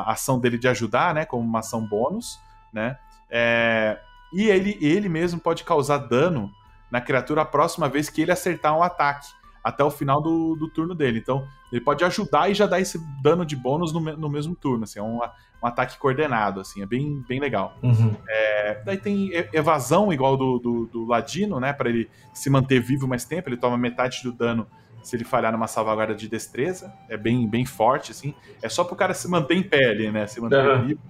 [0.00, 1.24] a ação dele de ajudar, né?
[1.24, 2.38] Como uma ação bônus,
[2.72, 2.98] né?
[3.30, 3.98] É,
[4.32, 6.50] e ele, ele mesmo pode causar dano
[6.90, 9.28] na criatura a próxima vez que ele acertar um ataque
[9.62, 11.18] até o final do, do turno dele.
[11.18, 14.84] Então, ele pode ajudar e já dar esse dano de bônus no, no mesmo turno.
[14.84, 15.20] Assim, é um,
[15.62, 17.76] um ataque coordenado, assim, é bem, bem legal.
[17.82, 18.16] Uhum.
[18.28, 21.72] É, daí tem evasão igual do, do, do Ladino, né?
[21.72, 24.66] Para ele se manter vivo mais tempo, ele toma metade do dano
[25.02, 26.92] se ele falhar numa salvaguarda de destreza.
[27.08, 28.34] É bem, bem forte, assim.
[28.62, 30.26] É só pro cara se manter em pé ali, né?
[30.26, 30.86] Se manter uhum.
[30.86, 31.00] vivo.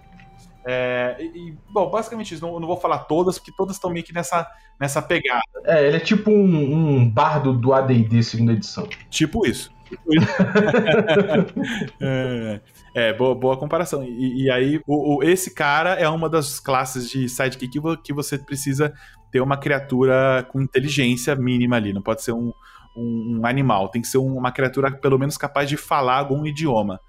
[0.67, 2.43] É, e, bom, basicamente isso.
[2.45, 4.47] Não, não, vou falar todas, porque todas estão meio que nessa,
[4.79, 5.43] nessa pegada.
[5.65, 8.87] É, ele é tipo um, um bardo do ADD segunda edição.
[9.09, 9.73] Tipo isso.
[9.89, 10.27] Tipo isso.
[12.01, 12.61] é,
[12.95, 14.05] é, boa, boa comparação.
[14.05, 18.13] E, e aí, o, o, esse cara é uma das classes de sidekick que, que
[18.13, 18.93] você precisa
[19.33, 21.93] ter uma criatura com inteligência mínima ali.
[21.93, 22.53] Não pode ser um,
[22.97, 23.89] um, um animal.
[23.89, 27.01] Tem que ser uma criatura pelo menos capaz de falar algum idioma.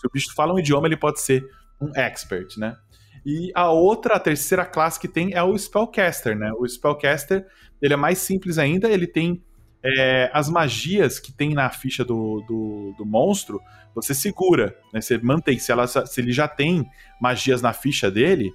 [0.00, 1.44] Se o bicho fala um idioma, ele pode ser
[1.80, 2.76] um expert, né?
[3.24, 6.52] E a outra, a terceira classe que tem é o Spellcaster, né?
[6.56, 7.44] O Spellcaster,
[7.82, 9.42] ele é mais simples ainda, ele tem
[9.84, 13.60] é, as magias que tem na ficha do, do, do, monstro,
[13.94, 15.00] você segura, né?
[15.00, 16.86] Você mantém, se, ela, se ele já tem
[17.20, 18.52] magias na ficha dele,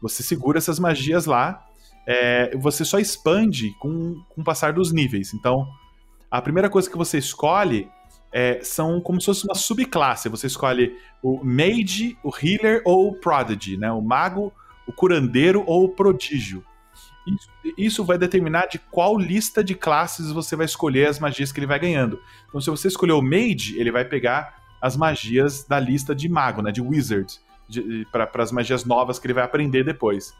[0.00, 1.62] você segura essas magias lá,
[2.06, 5.32] é, você só expande com, com o passar dos níveis.
[5.34, 5.66] Então,
[6.30, 7.88] a primeira coisa que você escolhe
[8.34, 10.28] é, são como se fosse uma subclasse.
[10.28, 13.92] Você escolhe o Mage, o Healer ou o Prodigy, né?
[13.92, 14.52] O Mago,
[14.88, 16.64] o Curandeiro ou o Prodígio.
[17.28, 21.60] Isso, isso, vai determinar de qual lista de classes você vai escolher as magias que
[21.60, 22.20] ele vai ganhando.
[22.48, 26.60] Então, se você escolher o Mage, ele vai pegar as magias da lista de Mago,
[26.60, 26.72] né?
[26.72, 27.32] De Wizard,
[28.10, 30.34] para as magias novas que ele vai aprender depois.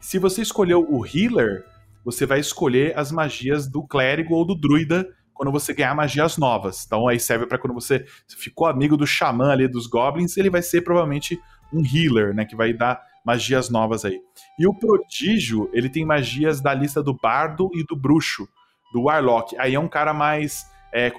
[0.00, 1.64] Se você escolheu o Healer,
[2.04, 5.08] você vai escolher as magias do Clérigo ou do Druida
[5.38, 6.84] quando você ganhar magias novas.
[6.84, 8.04] Então aí serve para quando você
[8.36, 11.40] ficou amigo do xamã ali dos goblins, ele vai ser provavelmente
[11.72, 14.18] um healer, né, que vai dar magias novas aí.
[14.58, 18.48] E o prodígio, ele tem magias da lista do bardo e do bruxo,
[18.92, 19.56] do Warlock.
[19.58, 20.66] Aí é um cara mais.
[20.90, 21.12] É,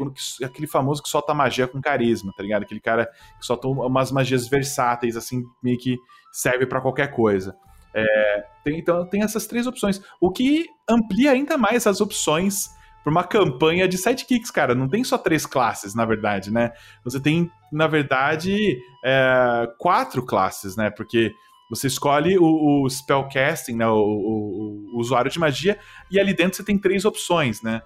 [0.44, 2.64] aquele famoso que solta magia com carisma, tá ligado?
[2.64, 3.06] Aquele cara
[3.40, 5.96] que solta umas magias versáteis, assim, meio que
[6.32, 7.56] serve pra qualquer coisa.
[7.94, 10.02] É, tem- então tem essas três opções.
[10.20, 12.70] O que amplia ainda mais as opções
[13.04, 14.76] para uma campanha de sidekicks, cara.
[14.76, 16.72] Não tem só três classes, na verdade, né?
[17.04, 20.90] Você tem, na verdade, é, quatro classes, né?
[20.90, 21.32] Porque
[21.70, 23.88] você escolhe o, o spellcasting, né?
[23.88, 25.78] O, o- o usuário de magia,
[26.12, 27.82] e ali dentro você tem três opções, né?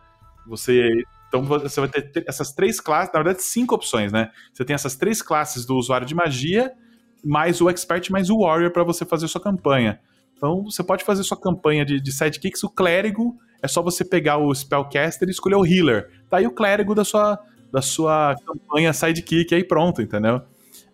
[0.48, 0.90] Você.
[1.28, 4.30] Então você vai ter essas três classes, na verdade, cinco opções, né?
[4.54, 6.72] Você tem essas três classes do usuário de magia,
[7.26, 10.00] mais o expert, mais o warrior para você fazer sua campanha.
[10.38, 12.64] Então você pode fazer sua campanha de, de sidekicks.
[12.64, 16.10] O clérigo é só você pegar o spellcaster e escolher o healer.
[16.30, 17.40] Tá aí o clérigo da sua,
[17.72, 20.42] da sua campanha sidekick aí pronto, entendeu?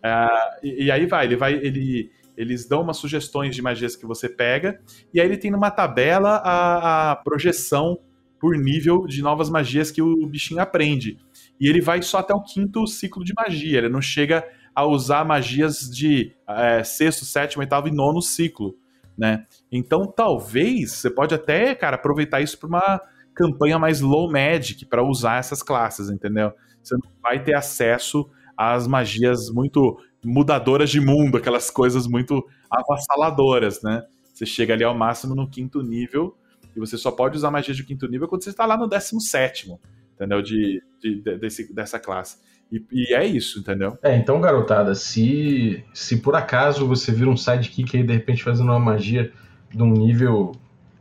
[0.04, 4.06] Ah, e, e aí vai, ele vai, ele, eles dão umas sugestões de magias que
[4.06, 4.80] você pega
[5.12, 8.00] e aí ele tem numa tabela a, a projeção
[8.40, 11.18] por nível de novas magias que o bichinho aprende.
[11.60, 13.80] E ele vai só até o quinto ciclo de magia.
[13.80, 18.78] Ele não chega a usar magias de é, sexto, sétimo, oitavo e nono ciclo,
[19.20, 19.46] né?
[19.72, 23.02] Então talvez você pode até, cara, aproveitar isso para uma
[23.36, 26.52] campanha mais low magic para usar essas classes, entendeu?
[26.82, 33.82] Você não vai ter acesso às magias muito mudadoras de mundo, aquelas coisas muito avassaladoras,
[33.82, 34.04] né?
[34.34, 36.36] Você chega ali ao máximo no quinto nível
[36.76, 39.22] e você só pode usar magia de quinto nível quando você está lá no décimo
[39.22, 39.80] sétimo,
[40.16, 40.42] entendeu?
[40.42, 42.38] De, de- de- desse, dessa classe.
[42.72, 43.98] E, e é isso, entendeu?
[44.04, 48.70] É, então, garotada, se, se por acaso você vira um sidekick aí, de repente fazendo
[48.70, 49.32] uma magia
[49.74, 50.52] de um nível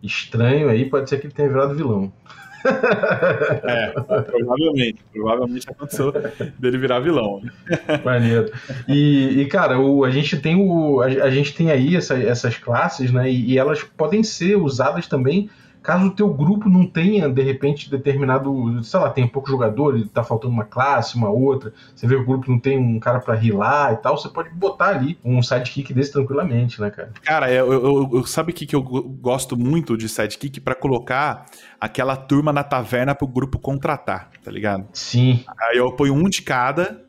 [0.03, 2.13] estranho aí, pode ser que ele tenha virado vilão.
[3.65, 3.91] É,
[4.23, 4.99] provavelmente.
[5.13, 6.13] Provavelmente aconteceu
[6.59, 7.41] dele virar vilão.
[8.05, 8.51] Maneiro.
[8.89, 11.01] E, e, cara, o, a gente tem o.
[11.01, 13.31] A, a gente tem aí essa- essas classes, né?
[13.31, 15.49] E, e elas podem ser usadas também
[15.89, 18.85] caso o teu grupo não tenha, de repente, determinado.
[18.85, 21.73] Sei lá, tem pouco jogador, e tá faltando uma classe, uma outra.
[21.95, 24.51] Você vê que o grupo não tem um cara pra rilar e tal, você pode
[24.51, 27.11] botar ali um sidekick desse tranquilamente, né, cara?
[27.23, 30.61] Cara, eu, eu- eu- sabe o que, que eu go- gosto muito de sidekick?
[30.61, 31.47] Pra colocar
[31.81, 34.87] aquela turma na taverna pro grupo contratar, tá ligado?
[34.93, 35.43] Sim.
[35.63, 37.03] Aí eu ponho um de cada.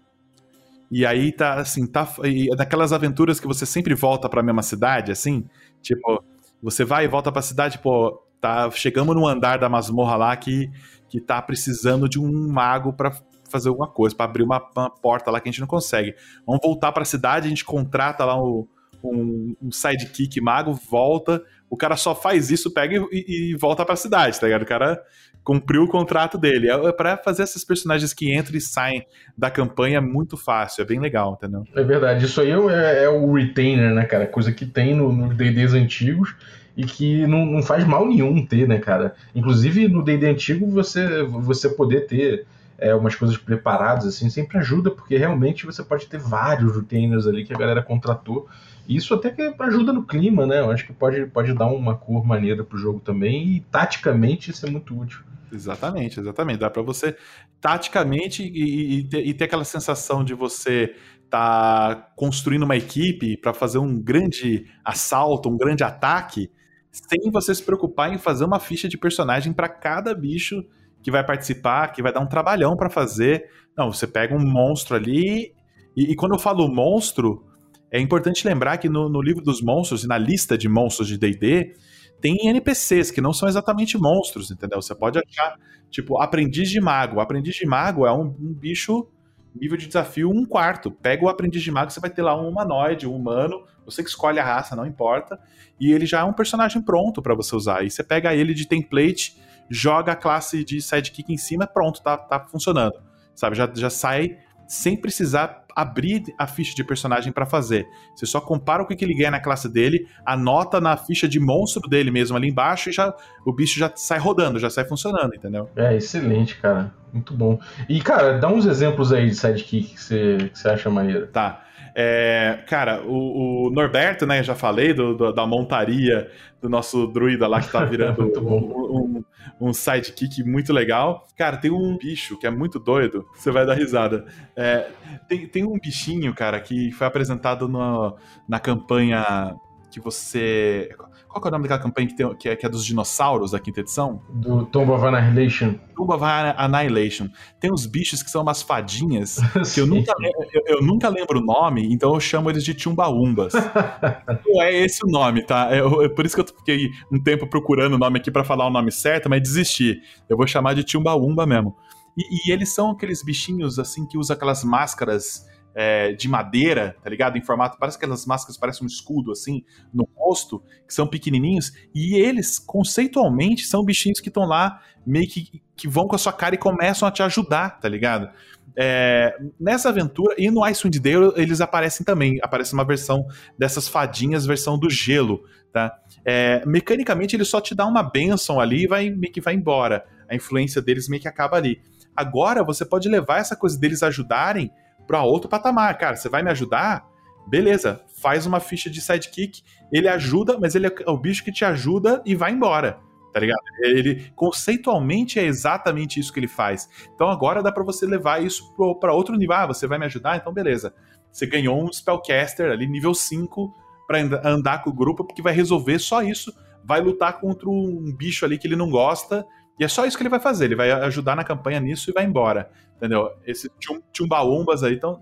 [0.89, 2.07] E aí tá assim, tá.
[2.23, 5.43] E é daquelas aventuras que você sempre volta pra mesma cidade, assim.
[5.81, 6.23] Tipo,
[6.63, 8.69] você vai e volta pra cidade, pô, tá.
[8.71, 10.69] Chegamos num andar da masmorra lá que,
[11.07, 13.11] que tá precisando de um mago pra
[13.49, 16.13] fazer alguma coisa, pra abrir uma, uma porta lá que a gente não consegue.
[16.45, 18.67] Vamos voltar pra cidade, a gente contrata lá um,
[19.03, 21.41] um sidekick mago, volta.
[21.69, 24.63] O cara só faz isso, pega e, e volta pra cidade, tá ligado?
[24.63, 25.01] O cara
[25.43, 26.69] cumpriu o contrato dele.
[26.69, 29.05] É pra fazer esses personagens que entram e saem
[29.37, 31.63] da campanha é muito fácil, é bem legal, entendeu?
[31.75, 34.27] É verdade, isso aí é, é o retainer, né, cara?
[34.27, 36.35] Coisa que tem no- nos DDs antigos
[36.79, 39.13] e que não, não faz mal nenhum ter, né, cara?
[39.35, 44.89] Inclusive no DD antigo você, você poder ter é, umas coisas preparadas, assim, sempre ajuda,
[44.89, 48.47] porque realmente você pode ter vários retainers ali que a galera contratou.
[48.87, 50.61] E isso até que ajuda no clima, né?
[50.61, 54.65] Eu acho que pode, pode dar uma cor maneira pro jogo também e taticamente isso
[54.65, 55.19] é muito útil.
[55.51, 56.59] Exatamente, exatamente.
[56.59, 57.13] Dá pra você
[57.59, 60.95] taticamente e, e ter, e ter aquela sensação de você
[61.29, 66.49] tá construindo uma equipe pra fazer um grande assalto, um grande ataque,
[66.91, 70.63] sem você se preocupar em fazer uma ficha de personagem pra cada bicho
[71.01, 73.45] que vai participar, que vai dar um trabalhão pra fazer.
[73.77, 75.53] Não, você pega um monstro ali
[75.95, 77.45] e, e quando eu falo monstro,
[77.91, 81.17] é importante lembrar que no, no livro dos monstros e na lista de monstros de
[81.17, 81.73] D&D
[82.21, 84.81] tem NPCs que não são exatamente monstros, entendeu?
[84.81, 85.57] Você pode achar,
[85.89, 87.19] tipo, aprendiz de mago.
[87.19, 89.07] Aprendiz de mago é um, um bicho
[89.55, 90.91] nível de desafio um quarto.
[90.91, 94.09] Pega o aprendiz de mago, você vai ter lá um humanoide, um humano, você que
[94.09, 95.39] escolhe a raça, não importa,
[95.79, 97.83] e ele já é um personagem pronto pra você usar.
[97.83, 102.17] E você pega ele de template, joga a classe de sidekick em cima, pronto, tá,
[102.17, 103.01] tá funcionando.
[103.35, 107.87] Sabe, já, já sai sem precisar abrir a ficha de personagem pra fazer.
[108.15, 111.39] Você só compara o que que ele ganha na classe dele, anota na ficha de
[111.39, 113.13] monstro dele mesmo ali embaixo e já
[113.45, 115.69] o bicho já sai rodando, já sai funcionando, entendeu?
[115.75, 116.93] É, excelente, cara.
[117.13, 117.59] Muito bom.
[117.87, 121.27] E, cara, dá uns exemplos aí de sidekick que você, que você acha maneiro.
[121.27, 121.65] Tá.
[121.95, 124.43] É, cara, o, o Norberto, né?
[124.43, 126.29] Já falei do, do- da montaria
[126.61, 129.18] do nosso druida lá que tá virando um, um,
[129.59, 131.27] um sidekick muito legal.
[131.37, 134.25] Cara, tem um bicho que é muito doido, você vai dar risada.
[134.55, 134.89] É,
[135.27, 138.15] tem, tem um bichinho, cara, que foi apresentado no-
[138.47, 139.55] na campanha
[139.91, 140.89] que você.
[141.29, 143.51] Qual que é o nome daquela campanha que, tem, que, é, que é dos dinossauros
[143.51, 144.19] da quinta edição?
[144.29, 145.75] Do Tomb of Annihilation.
[145.95, 146.23] Tomb of
[146.57, 147.29] Annihilation.
[147.59, 149.37] Tem uns bichos que são umas fadinhas
[149.71, 150.11] que eu nunca,
[150.51, 153.53] eu, eu, nunca lembro o nome, então eu chamo eles de Chumbaumbas.
[154.43, 155.69] Não é esse o nome, tá?
[155.71, 158.65] Eu, é por isso que eu fiquei um tempo procurando o nome aqui para falar
[158.65, 160.01] o nome certo, mas desisti.
[160.27, 161.75] Eu vou chamar de Chumbaumba mesmo.
[162.17, 165.45] E, e, eles são aqueles bichinhos assim que usam aquelas máscaras
[165.81, 167.37] é, de madeira, tá ligado?
[167.37, 169.63] Em formato, parece que aquelas máscaras parecem um escudo, assim,
[169.93, 175.61] no rosto, que são pequenininhos, e eles, conceitualmente, são bichinhos que estão lá, meio que,
[175.77, 178.29] que vão com a sua cara e começam a te ajudar, tá ligado?
[178.75, 183.25] É, nessa aventura, e no Icewind Dale eles aparecem também, aparece uma versão
[183.57, 185.97] dessas fadinhas, versão do gelo, tá?
[186.25, 190.05] É, mecanicamente ele só te dá uma benção ali e vai, meio que vai embora,
[190.27, 191.81] a influência deles meio que acaba ali.
[192.13, 194.69] Agora você pode levar essa coisa deles ajudarem
[195.09, 195.97] para outro patamar.
[195.97, 197.09] Cara, você vai me ajudar?
[197.47, 201.65] Beleza, faz uma ficha de sidekick, ele ajuda, mas ele é o bicho que te
[201.65, 202.99] ajuda e vai embora.
[203.33, 203.59] Tá ligado?
[203.81, 206.87] Ele conceitualmente é exatamente isso que ele faz.
[207.15, 209.55] Então agora dá para você levar isso para outro nível.
[209.55, 210.37] Ah, você vai me ajudar?
[210.37, 210.93] Então beleza.
[211.31, 213.73] Você ganhou um spellcaster ali nível 5
[214.05, 216.53] para andar com o grupo, porque vai resolver só isso.
[216.85, 219.43] Vai lutar contra um bicho ali que ele não gosta
[219.79, 220.65] e é só isso que ele vai fazer.
[220.65, 222.69] Ele vai ajudar na campanha nisso e vai embora.
[222.97, 223.31] Entendeu?
[223.47, 223.69] Esses
[224.13, 225.21] chumbaumbas aí tão,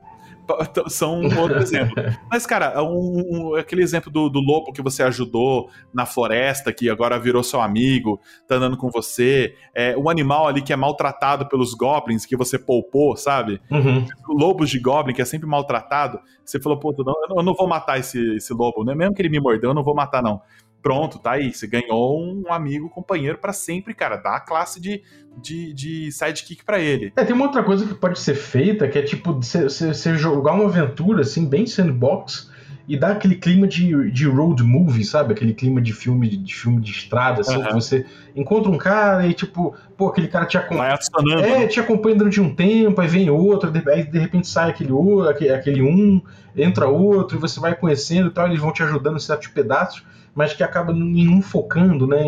[0.87, 1.93] são um outro exemplo.
[2.29, 6.89] Mas, cara, um, um, aquele exemplo do, do, lobo que você ajudou na floresta, que
[6.89, 11.47] agora virou seu amigo, tá andando com você, é, um animal ali que é maltratado
[11.47, 13.61] pelos goblins, que você poupou, sabe?
[13.69, 14.05] Uhum.
[14.27, 16.19] Lobos de goblin, que é sempre maltratado.
[16.43, 18.95] Você falou, pô, não, eu não vou matar esse, esse lobo, né?
[18.95, 20.41] Mesmo que ele me mordeu, eu não vou matar, não
[20.81, 21.53] pronto, tá aí.
[21.53, 24.17] Você ganhou um amigo, companheiro para sempre, cara.
[24.17, 25.01] Dá a classe de,
[25.41, 27.11] de, de sidekick para ele.
[27.15, 30.65] É, tem uma outra coisa que pode ser feita, que é tipo, você jogar uma
[30.65, 32.49] aventura, assim, bem sandbox,
[32.87, 35.33] e dar aquele clima de, de road movie, sabe?
[35.33, 37.73] Aquele clima de filme de, filme de estrada, assim, uhum.
[37.73, 40.97] você encontra um cara e, tipo, pô, aquele cara te acompanha.
[41.41, 41.67] É, né?
[41.67, 45.81] te acompanha durante um tempo, aí vem outro, aí de repente sai aquele outro, aquele
[45.81, 46.21] um,
[46.55, 50.01] entra outro, e você vai conhecendo e tal, eles vão te ajudando em certos pedaços
[50.37, 52.19] mas que acaba nenhum focando, né,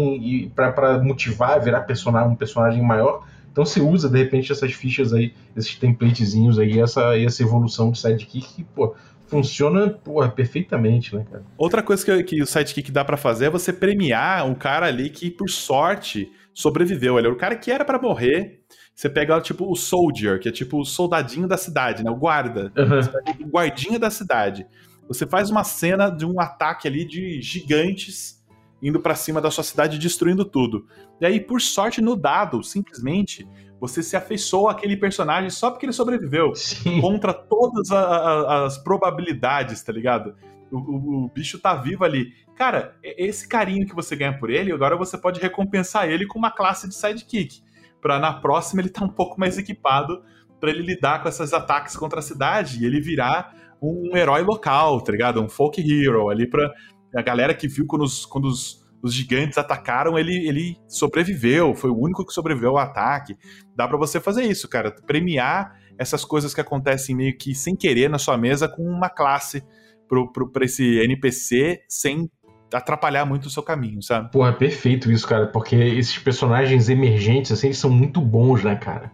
[0.55, 3.24] para motivar, virar personagem, um personagem maior.
[3.51, 7.99] Então você usa, de repente, essas fichas aí, esses templatezinhos aí, essa, essa evolução de
[7.99, 8.95] sidekick que, pô,
[9.28, 11.43] funciona porra, perfeitamente, né, cara?
[11.55, 15.12] Outra coisa que, que o sidekick dá para fazer é você premiar um cara ali
[15.12, 17.20] que, por sorte, sobreviveu.
[17.20, 18.62] Ele é o cara que era para morrer.
[18.95, 22.10] Você pega, tipo, o soldier, que é tipo o soldadinho da cidade, né?
[22.10, 22.74] O guarda.
[22.76, 23.45] Uhum.
[23.45, 24.66] o guardinha da cidade.
[25.10, 28.39] Você faz uma cena de um ataque ali de gigantes
[28.82, 30.88] indo para cima da sua cidade destruindo tudo.
[31.20, 33.45] E aí, por sorte, no dado, simplesmente,
[33.80, 36.53] você se afeiçoa àquele personagem só porque ele sobreviveu.
[36.55, 37.01] Sim.
[37.01, 40.36] Contra todas a, a, as probabilidades, tá ligado?
[40.72, 42.32] O, o, o, bicho tá vivo ali.
[42.55, 46.51] Cara, esse carinho que você ganha por ele, agora você pode recompensar ele com uma
[46.51, 47.62] classe de sidekick.
[47.99, 50.24] Pra na próxima ele tá um pouco mais equipado
[50.60, 55.01] para ele lidar com esses ataques contra a cidade e ele virar um herói local,
[55.01, 55.41] tá ligado?
[55.41, 56.69] Um folk hero ali pra
[57.15, 61.89] a galera que viu quando os, quando os, os gigantes atacaram, ele, ele sobreviveu, foi
[61.89, 63.36] o único que sobreviveu ao ataque.
[63.75, 68.09] Dá para você fazer isso, cara, premiar essas coisas que acontecem meio que sem querer
[68.09, 69.63] na sua mesa com uma classe
[70.07, 72.30] pro, pro, pra esse NPC sem
[72.73, 74.32] atrapalhar muito o seu caminho, sabe?
[74.32, 78.75] Porra, é perfeito isso, cara, porque esses personagens emergentes, assim, eles são muito bons, né,
[78.75, 79.11] cara?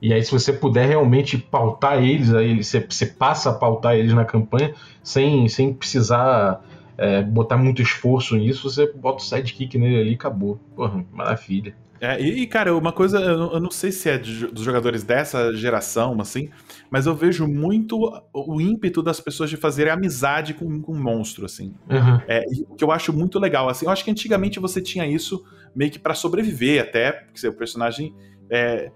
[0.00, 4.14] E aí, se você puder realmente pautar eles, aí você, você passa a pautar eles
[4.14, 6.64] na campanha sem, sem precisar
[6.96, 10.58] é, botar muito esforço nisso, você bota o sidekick nele ali e acabou.
[10.74, 11.74] Porra, maravilha.
[12.00, 16.18] É, e, cara, uma coisa, eu não sei se é de, dos jogadores dessa geração,
[16.18, 16.48] assim,
[16.90, 17.98] mas eu vejo muito
[18.32, 21.74] o ímpeto das pessoas de fazer amizade com, com um monstro, assim.
[21.90, 22.20] Uhum.
[22.26, 23.84] É, o que eu acho muito legal, assim.
[23.84, 25.44] Eu acho que antigamente você tinha isso
[25.76, 28.14] meio que para sobreviver, até, porque o personagem
[28.50, 28.90] é,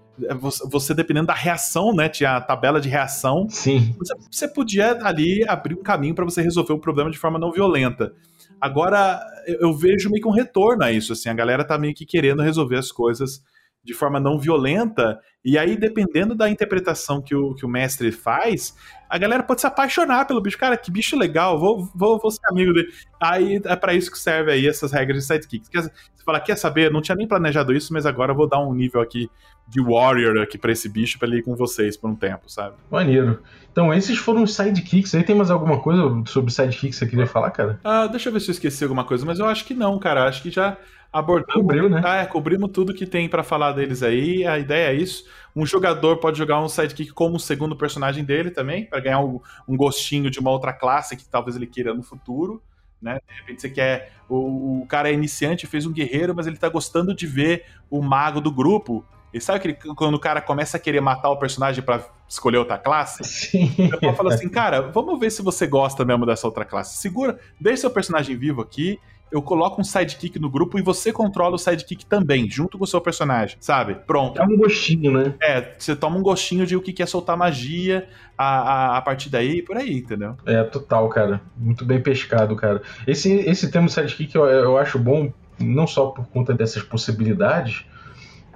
[0.65, 2.07] você, dependendo da reação, né?
[2.07, 3.47] Tinha a tabela de reação.
[3.49, 3.93] Sim.
[3.97, 7.51] Você, você podia ali abrir um caminho para você resolver o problema de forma não
[7.51, 8.13] violenta.
[8.59, 12.05] Agora, eu vejo meio que um retorno a isso, assim, a galera tá meio que
[12.05, 13.43] querendo resolver as coisas
[13.85, 18.75] de forma não violenta, e aí, dependendo da interpretação que o, que o mestre faz,
[19.07, 20.57] a galera pode se apaixonar pelo bicho.
[20.57, 22.87] Cara, que bicho legal, vou, vou, vou ser amigo dele.
[23.21, 25.69] Aí é para isso que serve aí essas regras de sidekicks.
[25.69, 26.91] Você fala, quer saber?
[26.91, 29.29] Não tinha nem planejado isso, mas agora eu vou dar um nível aqui
[29.67, 32.75] de warrior aqui para esse bicho para ele ir com vocês por um tempo, sabe?
[32.89, 33.43] Maneiro.
[33.71, 35.13] Então, esses foram os sidekicks.
[35.13, 37.79] Aí tem mais alguma coisa sobre sidekicks que você queria falar, cara?
[37.83, 40.27] Ah, deixa eu ver se eu esqueci alguma coisa, mas eu acho que não, cara.
[40.27, 40.75] Acho que já
[41.15, 41.61] abordamos.
[41.61, 42.01] Cobriu, né?
[42.03, 44.45] Ah, é, cobrimos tudo que tem para falar deles aí.
[44.45, 45.25] A ideia é isso.
[45.55, 49.39] Um jogador pode jogar um sidekick como o segundo personagem dele também, para ganhar um,
[49.65, 52.61] um, gostinho de uma outra classe que talvez ele queira no futuro.
[53.01, 53.19] né?
[53.27, 54.11] De repente você quer.
[54.27, 58.01] O, o cara é iniciante, fez um guerreiro, mas ele tá gostando de ver o
[58.01, 59.05] mago do grupo.
[59.33, 62.77] E sabe que quando o cara começa a querer matar o personagem para escolher outra
[62.77, 63.23] classe?
[63.23, 63.69] Sim.
[64.01, 66.97] Eu falo assim, cara, vamos ver se você gosta mesmo dessa outra classe.
[66.97, 68.97] Segura, deixa seu personagem vivo aqui.
[69.31, 72.87] Eu coloco um sidekick no grupo e você controla o sidekick também, junto com o
[72.87, 73.95] seu personagem, sabe?
[73.95, 74.41] Pronto.
[74.41, 75.33] É um gostinho, né?
[75.41, 78.07] É, você toma um gostinho de o que é soltar magia
[78.37, 80.37] a, a, a partir daí por aí, entendeu?
[80.45, 81.41] É, total, cara.
[81.57, 82.81] Muito bem pescado, cara.
[83.07, 87.85] Esse, esse termo sidekick eu, eu acho bom, não só por conta dessas possibilidades,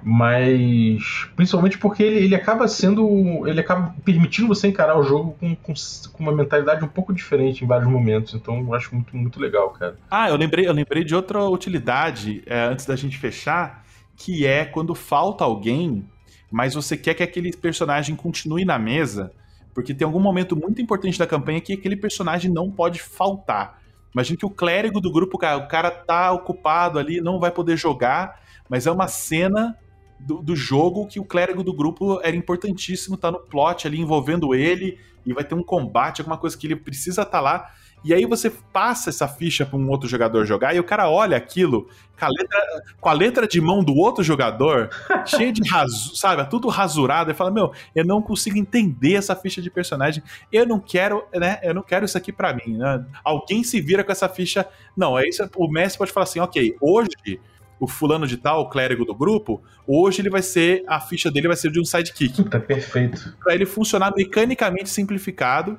[0.02, 3.46] mas principalmente porque ele, ele acaba sendo.
[3.46, 5.74] ele acaba permitindo você encarar o jogo com, com,
[6.12, 8.34] com, uma mentalidade um pouco diferente em vários momentos.
[8.34, 9.96] Então eu acho muito, muito legal, cara.
[10.10, 13.84] Ah, eu lembrei, eu lembrei de outra utilidade é, antes da gente fechar,
[14.16, 16.04] que é quando falta alguém,
[16.50, 19.32] mas você quer que aquele personagem continue na mesa,
[19.74, 23.80] porque tem algum momento muito importante da campanha que aquele personagem não pode faltar.
[24.12, 28.40] Imagina que o clérigo do grupo, o cara tá ocupado ali, não vai poder jogar,
[28.68, 29.76] mas é uma cena
[30.20, 34.54] do, do, jogo que o clérigo do grupo era importantíssimo, tá no plot ali envolvendo
[34.54, 37.70] ele, e vai ter um combate, alguma coisa que ele precisa estar tá lá.
[38.02, 41.36] E aí você passa essa ficha para um outro jogador jogar, e o cara olha
[41.36, 41.86] aquilo
[42.18, 44.88] com a letra, com a letra de mão do outro jogador,
[45.26, 49.60] cheio de raso, sabe, tudo rasurado, e fala: Meu, eu não consigo entender essa ficha
[49.60, 51.58] de personagem, eu não quero, né?
[51.62, 52.78] Eu não quero isso aqui para mim.
[52.78, 53.04] Né?
[53.22, 54.66] Alguém se vira com essa ficha.
[54.96, 55.46] Não, é isso.
[55.56, 57.40] O mestre pode falar assim: ok, hoje
[57.80, 61.48] o fulano de tal, o clérigo do grupo, hoje ele vai ser, a ficha dele
[61.48, 62.44] vai ser de um sidekick.
[62.44, 63.34] Tá perfeito.
[63.42, 65.78] Pra ele funcionar mecanicamente simplificado,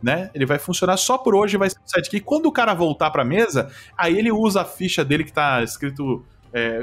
[0.00, 0.30] né?
[0.32, 2.24] Ele vai funcionar só por hoje, vai ser um sidekick.
[2.24, 6.24] Quando o cara voltar pra mesa, aí ele usa a ficha dele que tá escrito
[6.52, 6.80] é,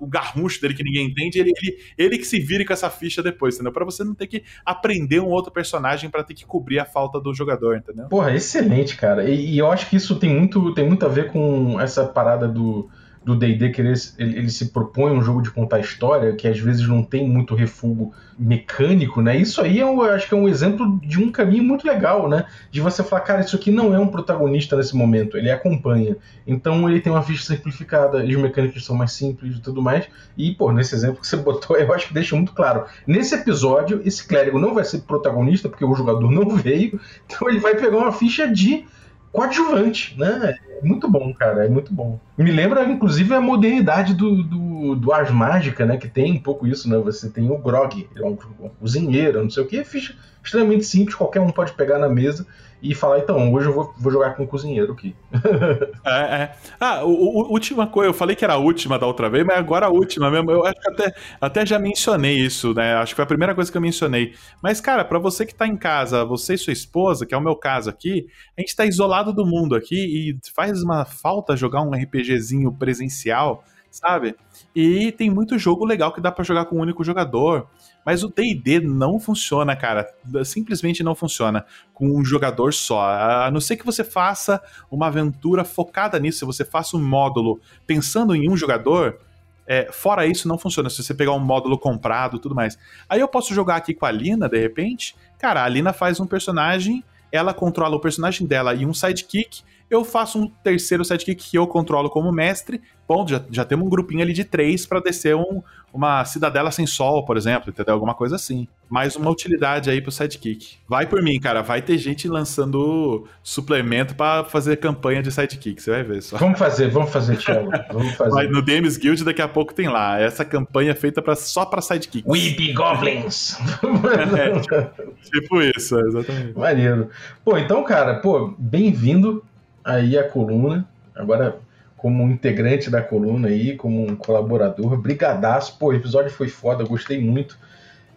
[0.00, 3.22] o garrucho dele que ninguém entende, ele, ele, ele, que se vire com essa ficha
[3.22, 3.72] depois, entendeu?
[3.72, 7.20] Pra você não ter que aprender um outro personagem para ter que cobrir a falta
[7.20, 8.06] do jogador, entendeu?
[8.06, 9.28] Porra, excelente, cara.
[9.28, 12.46] E, e, eu acho que isso tem muito, tem muito a ver com essa parada
[12.46, 12.88] do
[13.28, 16.88] do D&D que ele, ele, se propõe um jogo de contar história que às vezes
[16.88, 19.36] não tem muito refúgio mecânico, né?
[19.36, 22.46] Isso aí é eu acho que é um exemplo de um caminho muito legal, né?
[22.70, 26.16] De você falar, cara, isso aqui não é um protagonista nesse momento, ele acompanha.
[26.46, 30.08] Então ele tem uma ficha simplificada, as mecânicas são mais simples e tudo mais.
[30.34, 32.86] E, pô, nesse exemplo que você botou, eu acho que deixa muito claro.
[33.06, 37.58] Nesse episódio, esse clérigo não vai ser protagonista, porque o jogador não veio, então ele
[37.58, 38.86] vai pegar uma ficha de
[39.32, 40.56] coadjuvante, né?
[40.80, 42.18] É muito bom, cara, é muito bom.
[42.36, 45.96] Me lembra, inclusive, a modernidade do, do, do Ars Mágica, né?
[45.96, 46.96] Que tem um pouco isso, né?
[46.98, 48.36] Você tem o Grog, é um,
[48.80, 52.46] cozinheiro, não sei o que, ficha extremamente simples, qualquer um pode pegar na mesa
[52.80, 55.14] e falar, então, hoje eu vou, vou jogar com o cozinheiro aqui.
[56.06, 56.54] é, é.
[56.78, 59.58] Ah, o, o, última coisa, eu falei que era a última da outra vez, mas
[59.58, 60.50] agora a última mesmo.
[60.50, 62.94] Eu acho que até, até já mencionei isso, né?
[62.94, 64.34] Acho que foi a primeira coisa que eu mencionei.
[64.62, 67.42] Mas, cara, para você que tá em casa, você e sua esposa, que é o
[67.42, 68.26] meu caso aqui,
[68.56, 73.64] a gente tá isolado do mundo aqui e faz uma falta jogar um RPGzinho presencial,
[73.90, 74.36] sabe?
[74.74, 77.66] E tem muito jogo legal que dá para jogar com um único jogador.
[78.08, 80.10] Mas o DD não funciona, cara.
[80.42, 83.02] Simplesmente não funciona com um jogador só.
[83.02, 87.60] A não ser que você faça uma aventura focada nisso, se você faça um módulo
[87.86, 89.20] pensando em um jogador.
[89.66, 90.88] É, fora isso, não funciona.
[90.88, 92.78] Se você pegar um módulo comprado tudo mais.
[93.06, 95.14] Aí eu posso jogar aqui com a Lina, de repente.
[95.38, 99.60] Cara, a Lina faz um personagem, ela controla o personagem dela e um sidekick.
[99.90, 102.80] Eu faço um terceiro sidekick que eu controlo como mestre.
[103.06, 105.62] Bom, já, já temos um grupinho ali de três para descer um,
[105.92, 107.94] uma cidadela sem sol, por exemplo, entendeu?
[107.94, 108.68] Alguma coisa assim.
[108.90, 110.76] Mais uma utilidade aí pro sidekick.
[110.86, 111.62] Vai por mim, cara.
[111.62, 115.82] Vai ter gente lançando suplemento para fazer campanha de sidekick.
[115.82, 116.36] Você vai ver só.
[116.36, 117.70] Vamos fazer, vamos fazer, Thiago.
[117.90, 118.30] Vamos fazer.
[118.30, 120.20] Vai, no DMs Guild daqui a pouco tem lá.
[120.20, 122.28] Essa campanha é feita pra, só pra sidekick.
[122.28, 123.56] We be goblins!
[124.36, 126.58] é, tipo, tipo isso, exatamente.
[126.58, 127.08] Maneiro.
[127.42, 129.42] Pô, então, cara, pô, bem-vindo
[129.88, 130.86] aí a coluna.
[131.14, 131.58] Agora,
[131.96, 135.78] como integrante da coluna aí, como um colaborador, brigadaço.
[135.78, 137.58] Pô, o episódio foi foda, gostei muito.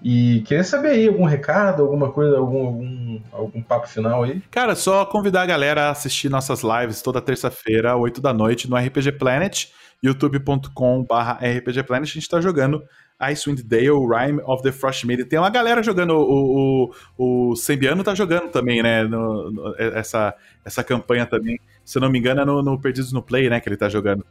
[0.03, 4.41] E queria saber aí algum recado, alguma coisa, algum, algum, algum papo final aí.
[4.51, 8.75] Cara, só convidar a galera a assistir nossas lives toda terça-feira, 8 da noite, no
[8.75, 9.67] RPG Planet,
[10.03, 11.13] youtube.com.br
[11.59, 12.09] RPG Planet.
[12.09, 12.83] A gente tá jogando
[13.21, 15.25] Icewind Dale, Rime of the Frost Maiden.
[15.25, 19.03] Tem uma galera jogando, o, o, o Sembiano tá jogando também, né?
[19.03, 20.33] No, no, essa,
[20.65, 21.59] essa campanha também.
[21.85, 23.59] Se eu não me engano, é no, no, Perdidos no Play, né?
[23.59, 24.25] Que ele tá jogando.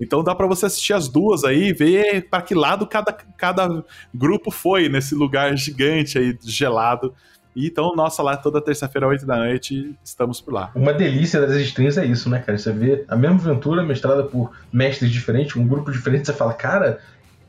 [0.00, 4.50] Então dá para você assistir as duas aí, ver para que lado cada, cada grupo
[4.50, 7.14] foi nesse lugar gigante aí, gelado.
[7.58, 10.70] E então, nossa, lá toda terça-feira, 8 da noite, estamos por lá.
[10.76, 12.56] Uma delícia das streams é isso, né, cara?
[12.56, 17.00] Você vê a mesma aventura mestrada por mestres diferentes, um grupo diferente, você fala, cara,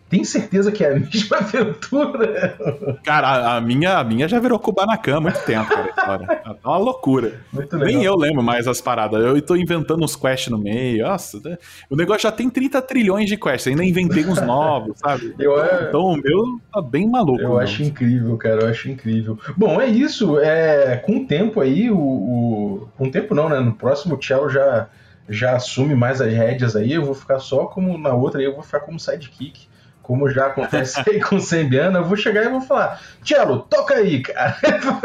[0.09, 2.57] Tem certeza que é a mesma aventura?
[3.03, 5.89] Cara, a, minha, a minha já virou Kubanacan há muito tempo, cara.
[5.89, 6.27] História.
[6.27, 7.33] Tá uma loucura.
[7.53, 7.93] Muito legal.
[7.93, 9.23] Nem eu lembro mais as paradas.
[9.23, 11.05] Eu tô inventando uns quests no meio.
[11.05, 11.57] Nossa, né?
[11.89, 13.67] o negócio já tem 30 trilhões de quests.
[13.67, 15.33] Ainda inventei uns novos, sabe?
[15.39, 17.41] Eu, é- Então o meu tá bem maluco.
[17.41, 19.37] Eu acho incrível, cara, eu acho incrível.
[19.55, 20.39] Bom, é isso.
[20.39, 23.59] É, com o tempo aí, o, o- Com o tempo não, né?
[23.59, 24.87] No próximo Cello já,
[25.29, 26.93] já assume mais as rédeas aí.
[26.93, 29.68] Eu vou ficar só como na outra aí, eu vou ficar como sidekick.
[30.09, 33.93] Como já acontece aí com o Sembiana, eu vou chegar e vou falar: Cello, toca
[33.93, 34.57] aí, cara.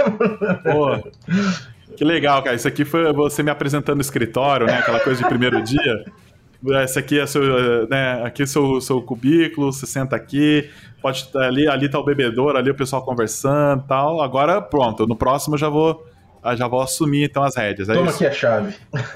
[0.64, 1.12] Pô,
[1.94, 2.56] que legal, cara.
[2.56, 4.78] Isso aqui foi você me apresentando no escritório, né?
[4.78, 6.06] Aquela coisa de primeiro dia.
[6.82, 8.22] Esse aqui é seu, né?
[8.24, 10.70] Aqui é seu, seu cubículo, você senta aqui,
[11.02, 14.22] pode ali, ali tá o bebedouro, ali o pessoal conversando e tal.
[14.22, 16.02] Agora, pronto, no próximo eu já vou,
[16.56, 17.90] já vou assumir então as rédeas.
[17.90, 18.16] É Toma isso?
[18.16, 18.74] aqui a chave.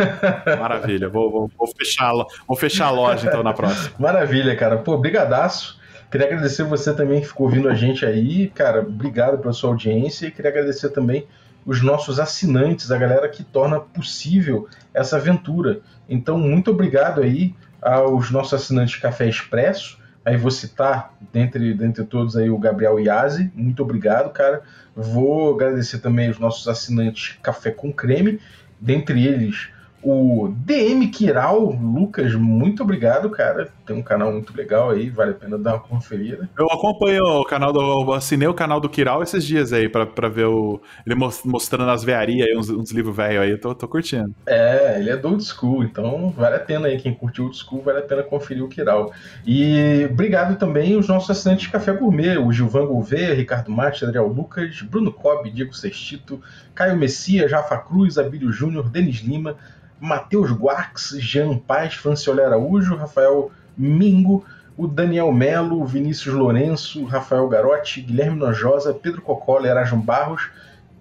[0.60, 1.08] Maravilha.
[1.08, 2.12] Vou, vou, vou fechar,
[2.46, 3.94] vou fechar a loja então na próxima.
[3.98, 4.76] Maravilha, cara.
[4.76, 5.77] Pô, brigadaço.
[6.10, 8.80] Queria agradecer você também que ficou ouvindo a gente aí, cara.
[8.80, 11.26] Obrigado pela sua audiência e queria agradecer também
[11.66, 15.80] os nossos assinantes, a galera que torna possível essa aventura.
[16.08, 19.98] Então, muito obrigado aí aos nossos assinantes Café Expresso.
[20.24, 23.52] Aí vou citar, dentre, dentre todos aí, o Gabriel Iazzi.
[23.54, 24.62] Muito obrigado, cara.
[24.96, 28.40] Vou agradecer também os nossos assinantes Café com Creme,
[28.80, 29.68] dentre eles
[30.02, 33.68] o DM Kiral, Lucas, muito obrigado, cara.
[33.88, 36.46] Tem um canal muito legal aí, vale a pena dar uma conferida.
[36.58, 38.12] Eu acompanho o canal do.
[38.12, 40.78] Assinei o canal do Kiral esses dias aí pra, pra ver o.
[41.06, 43.50] Ele mos- mostrando as vearias aí, uns, uns livros velhos aí.
[43.52, 44.34] Eu tô, tô curtindo.
[44.46, 46.98] É, ele é do old school, então vale a pena aí.
[47.00, 49.10] Quem curtiu old school, vale a pena conferir o Kiral.
[49.46, 54.26] E obrigado também os nossos assinantes de Café Gourmet, o Gilvan Gouveia, Ricardo Mate, Adriel
[54.28, 56.42] Lucas, Bruno Cobb, Diego Sextito,
[56.74, 59.56] Caio Messias, Rafa Cruz, Abílio Júnior, Denis Lima,
[60.00, 64.44] Matheus Guarques, Jean Paz, Francioli Araújo, Rafael Mingo,
[64.76, 70.48] o Daniel Melo, Vinícius Lourenço, Rafael Garotti, Guilherme Nojosa, Pedro Cocola, Erasmo Barros,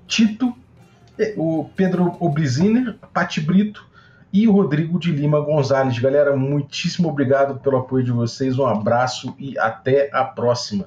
[0.07, 0.53] Tito,
[1.35, 3.85] o Pedro Obliziner, Pati Brito
[4.33, 5.97] e o Rodrigo de Lima Gonzalez.
[5.99, 10.85] Galera, muitíssimo obrigado pelo apoio de vocês, um abraço e até a próxima.